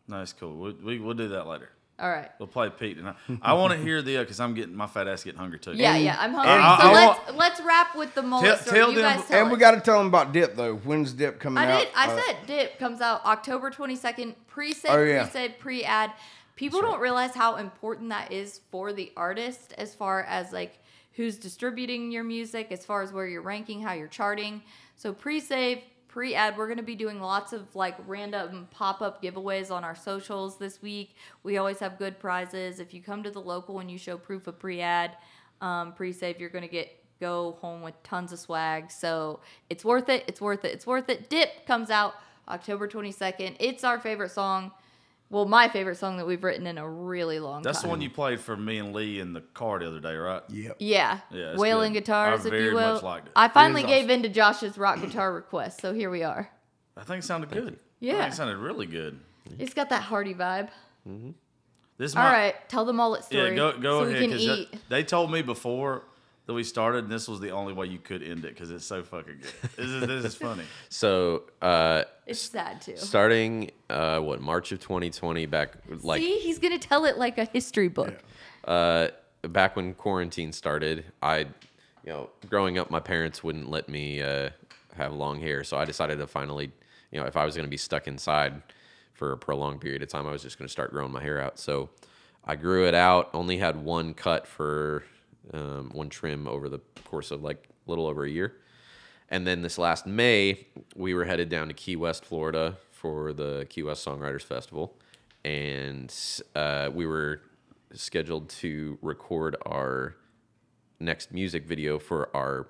[0.06, 0.54] Nice, cool.
[0.56, 1.70] We, we, we'll do that later.
[1.98, 2.28] All right.
[2.38, 2.98] We'll play Pete.
[2.98, 5.58] And I, I want to hear the, because I'm getting, my fat ass getting hungry
[5.60, 5.72] too.
[5.74, 6.16] Yeah, yeah.
[6.18, 6.52] I'm hungry.
[6.52, 8.78] I- so I let's let's wrap with the mullet Tell- story.
[8.78, 10.74] tell you them- guys tell and we got to tell them about Dip though.
[10.74, 11.78] When's Dip coming I out?
[11.80, 11.88] did.
[11.94, 14.34] I Uh, said Dip comes out October 22nd.
[14.48, 15.22] Pre-save, Oh, yeah.
[15.22, 16.12] pre-save, pre-add.
[16.56, 20.78] People don't realize how important that is for the artist as far as like
[21.16, 24.62] who's distributing your music, as far as where you're ranking, how you're charting.
[24.96, 29.84] So pre-save, pre-add, we're going to be doing lots of like random pop-up giveaways on
[29.84, 31.16] our socials this week.
[31.42, 32.80] We always have good prizes.
[32.80, 35.16] If you come to the local and you show proof of pre-add,
[35.60, 38.90] um, pre-save, you're going to get go home with tons of swag.
[38.90, 39.40] So
[39.70, 40.24] it's worth it.
[40.26, 40.72] It's worth it.
[40.72, 41.30] It's worth it.
[41.30, 42.14] Dip comes out
[42.48, 43.56] October 22nd.
[43.60, 44.72] It's our favorite song.
[45.30, 47.62] Well, my favorite song that we've written in a really long time.
[47.64, 50.14] That's the one you played for me and Lee in the car the other day,
[50.14, 50.42] right?
[50.48, 50.76] Yep.
[50.78, 51.20] Yeah.
[51.32, 52.00] Yeah, it's Wailing good.
[52.04, 52.94] guitars, I if very you will.
[52.94, 53.32] much liked it.
[53.34, 54.10] I finally is gave awesome.
[54.10, 56.50] in to Josh's rock guitar request, so here we are.
[56.96, 57.72] I think it sounded good.
[57.74, 58.18] I Yeah.
[58.20, 59.18] think it sounded really good.
[59.58, 60.68] It's got that hearty vibe.
[61.96, 63.50] This is All my, right, tell the mullet story.
[63.50, 64.20] Yeah, go go so ahead.
[64.20, 64.72] we can 'cause eat.
[64.72, 66.02] that- they told me before
[66.46, 68.84] that we started, and this was the only way you could end it because it's
[68.84, 69.70] so fucking good.
[69.76, 70.64] This is this is funny.
[70.88, 72.96] So, uh, It's sad too.
[72.96, 75.72] starting uh, what March of 2020, back
[76.02, 78.14] like See, he's gonna tell it like a history book.
[78.64, 79.08] uh,
[79.42, 81.46] back when quarantine started, I, you
[82.12, 84.50] know, growing up, my parents wouldn't let me uh,
[84.96, 86.70] have long hair, so I decided to finally,
[87.10, 88.62] you know, if I was going to be stuck inside
[89.14, 91.40] for a prolonged period of time, I was just going to start growing my hair
[91.40, 91.58] out.
[91.58, 91.88] So
[92.44, 93.30] I grew it out.
[93.32, 95.04] Only had one cut for
[95.52, 98.56] um, one trim over the course of like a little over a year.
[99.30, 103.66] And then this last May, we were headed down to Key West, Florida for the
[103.68, 104.96] Key West Songwriters Festival.
[105.44, 106.14] And
[106.54, 107.42] uh, we were
[107.92, 110.16] scheduled to record our
[111.00, 112.68] next music video for our,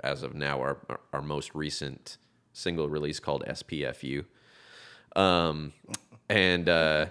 [0.00, 0.78] as of now, our,
[1.12, 2.18] our most recent
[2.52, 4.24] single release called SPFU.
[5.14, 5.72] Um,
[6.28, 7.06] and uh,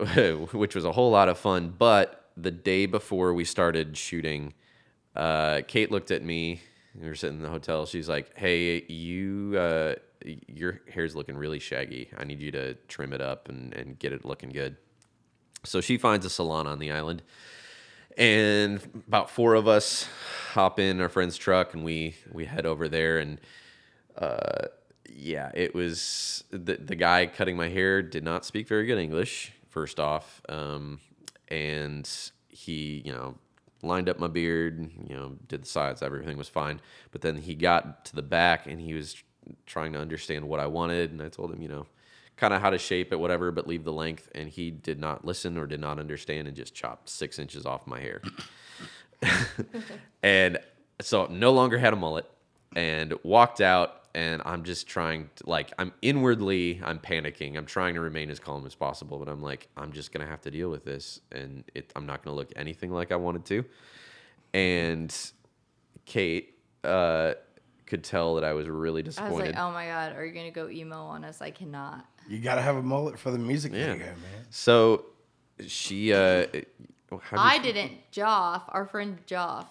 [0.52, 1.74] which was a whole lot of fun.
[1.76, 4.54] But the day before we started shooting,
[5.16, 6.62] uh, Kate looked at me.
[6.94, 7.86] We were sitting in the hotel.
[7.86, 9.94] She's like, "Hey, you, uh,
[10.48, 12.10] your hair's looking really shaggy.
[12.16, 14.76] I need you to trim it up and, and get it looking good."
[15.64, 17.22] So she finds a salon on the island,
[18.16, 20.08] and about four of us
[20.52, 23.40] hop in our friend's truck and we we head over there and
[24.18, 24.66] uh,
[25.08, 29.52] yeah, it was the the guy cutting my hair did not speak very good English.
[29.68, 31.00] first off, um,
[31.50, 32.08] and
[32.48, 33.36] he, you know,
[33.82, 36.80] lined up my beard, you know, did the sides, everything was fine.
[37.12, 39.16] But then he got to the back and he was
[39.66, 41.86] trying to understand what I wanted, and I told him, you know,
[42.36, 44.28] kind of how to shape it, whatever, but leave the length.
[44.34, 47.86] And he did not listen or did not understand and just chopped six inches off
[47.86, 48.22] my hair.
[50.22, 50.58] and
[51.00, 52.30] so no longer had a mullet
[52.74, 57.94] and walked out and i'm just trying to like i'm inwardly i'm panicking i'm trying
[57.94, 60.68] to remain as calm as possible but i'm like i'm just gonna have to deal
[60.68, 63.64] with this and it, i'm not gonna look anything like i wanted to
[64.52, 65.14] and
[66.06, 66.54] kate
[66.84, 67.34] uh,
[67.86, 70.32] could tell that i was really I was disappointed like, oh my god, are you
[70.32, 71.42] gonna go emo on us?
[71.42, 72.04] I cannot.
[72.28, 73.92] You gotta have a mullet for the music Yeah.
[73.92, 74.16] video, man.
[74.50, 75.06] so
[75.66, 77.92] she uh how'd you- I didn't.
[78.12, 79.66] Joff, our friend Joff,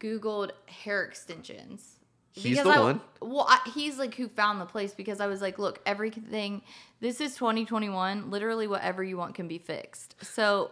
[0.00, 1.91] Googled hair extensions.
[2.32, 3.00] He's Because the I, one?
[3.20, 6.62] Well, I, he's like who found the place because I was like, look, everything.
[7.00, 8.30] This is 2021.
[8.30, 10.14] Literally, whatever you want can be fixed.
[10.22, 10.70] So,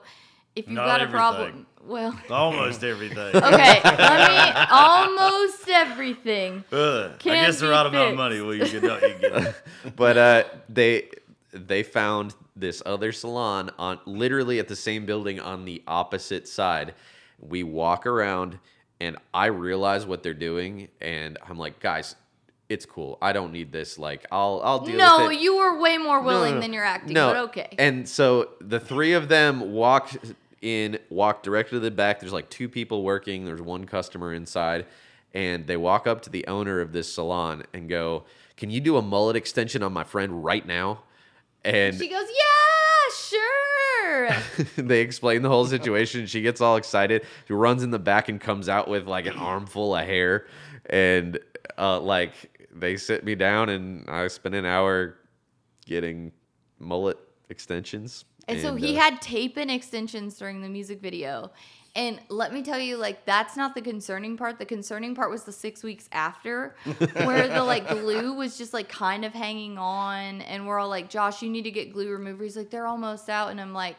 [0.56, 3.18] if you've Not got a problem, well, Almost everything.
[3.36, 3.80] okay.
[3.84, 6.64] I mean, almost everything.
[6.72, 8.40] Ugh, I guess the be right amount of money.
[8.40, 9.54] Well, you can, you can get it.
[9.96, 11.10] but uh, they
[11.52, 16.94] they found this other salon on literally at the same building on the opposite side.
[17.38, 18.58] We walk around
[19.00, 22.16] and I realize what they're doing, and I'm like, guys,
[22.68, 23.18] it's cool.
[23.20, 23.98] I don't need this.
[23.98, 25.40] Like, I'll I'll deal No, with it.
[25.40, 26.60] you were way more willing no, no.
[26.60, 27.14] than you're acting.
[27.14, 27.74] No, but okay.
[27.78, 30.12] And so the three of them walk
[30.62, 32.20] in, walk directly to the back.
[32.20, 33.44] There's like two people working.
[33.44, 34.86] There's one customer inside,
[35.34, 38.24] and they walk up to the owner of this salon and go,
[38.56, 41.02] "Can you do a mullet extension on my friend right now?"
[41.64, 44.30] And she goes, yeah, sure.
[44.76, 46.26] they explain the whole situation.
[46.26, 47.26] She gets all excited.
[47.46, 50.46] She runs in the back and comes out with like an armful of hair.
[50.86, 51.38] And
[51.78, 55.16] uh, like they sit me down and I spent an hour
[55.86, 56.32] getting
[56.78, 57.18] mullet
[57.48, 58.24] extensions.
[58.48, 61.52] And, so he uh, had tape and extensions during the music video.
[61.96, 64.58] And let me tell you, like, that's not the concerning part.
[64.58, 68.88] The concerning part was the six weeks after, where the like glue was just like
[68.88, 70.40] kind of hanging on.
[70.42, 72.44] And we're all like, Josh, you need to get glue remover.
[72.44, 73.50] He's like, they're almost out.
[73.50, 73.96] And I'm like,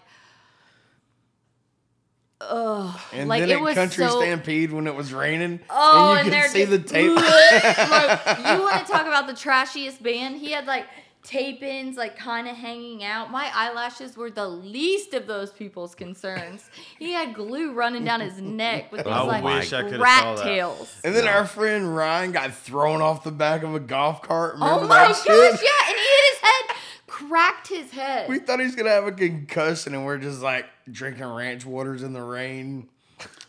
[2.39, 2.97] ugh.
[3.13, 4.19] And like, then it at was Country so.
[4.22, 7.15] Stampede when it was raining, Oh, and and, you they're could see the tape.
[7.15, 10.38] like, you want to talk about the trashiest band?
[10.38, 10.85] He had like
[11.23, 13.31] tape ins, like kind of hanging out.
[13.31, 16.69] My eyelashes were the least of those people's concerns.
[16.98, 20.03] He had glue running down his neck with these I like wish I could've saw
[20.03, 20.43] rat that.
[20.43, 20.99] tails.
[21.03, 24.56] And then our friend Ryan got thrown off the back of a golf cart.
[24.57, 25.61] Oh remember Oh my that gosh, shit?
[25.64, 26.76] yeah, and he hit his head,
[27.07, 28.30] cracked his head.
[28.30, 32.03] We thought he was gonna have a concussion, and we're just like drinking ranch waters
[32.03, 32.89] in the rain.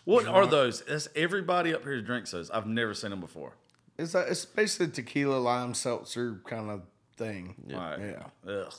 [0.05, 0.82] What are those?
[0.82, 2.51] That's everybody up here drinks those.
[2.51, 3.53] I've never seen them before.
[3.99, 6.82] It's a, it's basically tequila lime seltzer kind of
[7.16, 7.55] thing.
[7.70, 7.98] Right.
[8.47, 8.51] Yeah.
[8.52, 8.72] Ugh.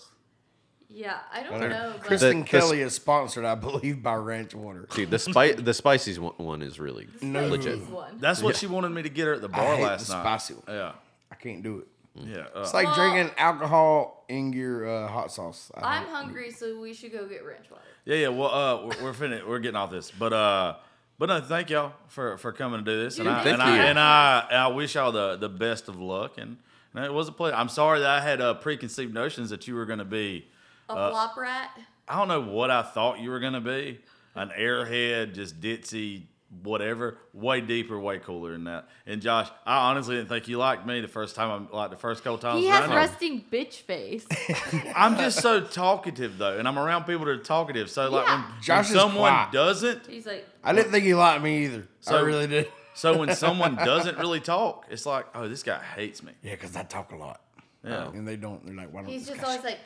[0.90, 1.94] yeah, I don't know.
[1.98, 4.88] But Kristen The- the- Kelly is sponsored, I believe, by Ranch Water.
[4.94, 7.48] Dude, the spice the spicy one, one is really No.
[7.48, 7.80] legit.
[7.90, 8.18] one.
[8.20, 10.22] That's what she wanted me to get her at the bar hate last the night.
[10.24, 10.64] spicy one.
[10.68, 10.92] Yeah.
[11.32, 11.88] I can't do it.
[12.16, 12.46] Yeah.
[12.56, 15.72] uh, It's like Well- drinking alcohol in your uh, hot sauce.
[15.76, 17.82] I I'm hungry, so we should go get ranch water.
[18.06, 18.28] Yeah, yeah.
[18.28, 20.76] Well, uh, we're, we're finna, we're getting off this, but uh,
[21.18, 23.62] but no, thank y'all for for coming to do this, and Dude, I thank and
[23.64, 23.82] I you.
[23.82, 26.58] and I and I wish y'all the the best of luck, and,
[26.96, 27.56] and it was a pleasure.
[27.56, 30.48] I'm sorry that I had uh, preconceived notions that you were gonna be.
[30.90, 31.70] A Uh, flop rat.
[32.08, 34.00] I don't know what I thought you were gonna be,
[34.36, 36.24] an airhead, just ditzy,
[36.62, 37.18] whatever.
[37.34, 38.88] Way deeper, way cooler than that.
[39.08, 41.68] And Josh, I honestly didn't think you liked me the first time.
[41.72, 42.60] I like the first couple times.
[42.60, 42.96] He around has you.
[42.96, 44.28] resting bitch face.
[44.96, 47.90] I'm just so talkative though, and I'm around people that are talkative.
[47.90, 48.36] So like Yeah.
[48.42, 49.52] when, when Josh is someone quiet.
[49.54, 51.88] doesn't, He's like, I didn't think he liked me either.
[52.02, 52.68] So I really did.
[52.94, 56.32] So when someone doesn't really talk, it's like, oh, this guy hates me.
[56.42, 57.42] Yeah, because I talk a lot.
[57.84, 58.08] Yeah.
[58.10, 58.66] And they don't.
[58.66, 59.80] They're like, why don't he's this just guy always shut like,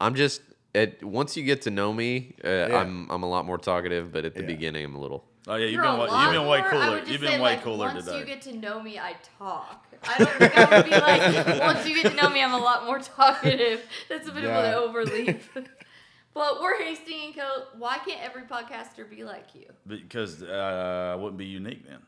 [0.00, 0.40] I'm just
[0.74, 4.24] it, once you get to know me, uh, I'm I'm a lot more talkative, but
[4.24, 4.46] at the Yeah.
[4.48, 5.24] beginning I'm a little.
[5.46, 6.90] Oh yeah, you've You're been a way, lot you've been way more- I cooler.
[6.90, 8.18] would just You've say, been way like, cooler once today.
[8.18, 9.86] you get to know me, I talk.
[10.02, 12.58] I don't think I would be like, once you get to know me, I'm a
[12.58, 13.82] lot more talkative.
[14.08, 14.58] That's a bit Yeah.
[14.58, 15.42] of an overleap.
[16.34, 17.64] but we're Hasting and Co.
[17.78, 19.66] Why can't every podcaster be like you?
[19.86, 22.00] because uh, I wouldn't be unique then.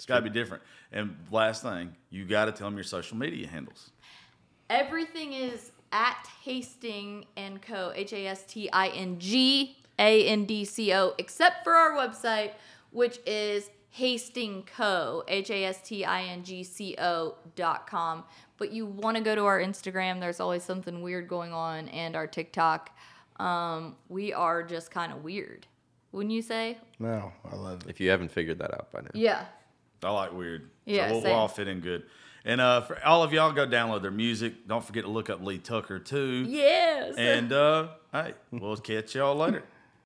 [0.00, 0.62] It's got to be different.
[0.92, 3.90] And last thing, you got to tell them your social media handles.
[4.70, 7.92] Everything is at Hasting and Co.
[7.94, 11.92] H A S T I N G A N D C O, except for our
[11.92, 12.52] website,
[12.92, 15.22] which is Hasting Co.
[15.28, 18.24] H A S T I N G C O dot com.
[18.56, 20.18] But you want to go to our Instagram.
[20.18, 22.96] There's always something weird going on, and our TikTok.
[23.38, 25.66] Um, we are just kind of weird,
[26.12, 26.78] wouldn't you say?
[26.98, 27.90] No, I love it.
[27.90, 29.44] If you haven't figured that out by now, Yeah.
[30.02, 30.70] I like weird.
[30.84, 32.04] Yeah, so we'll, we'll all fit in good.
[32.44, 34.66] And uh, for all of y'all, go download their music.
[34.66, 36.46] Don't forget to look up Lee Tucker too.
[36.48, 37.14] Yes.
[37.18, 39.64] And uh, hey, we'll catch y'all later.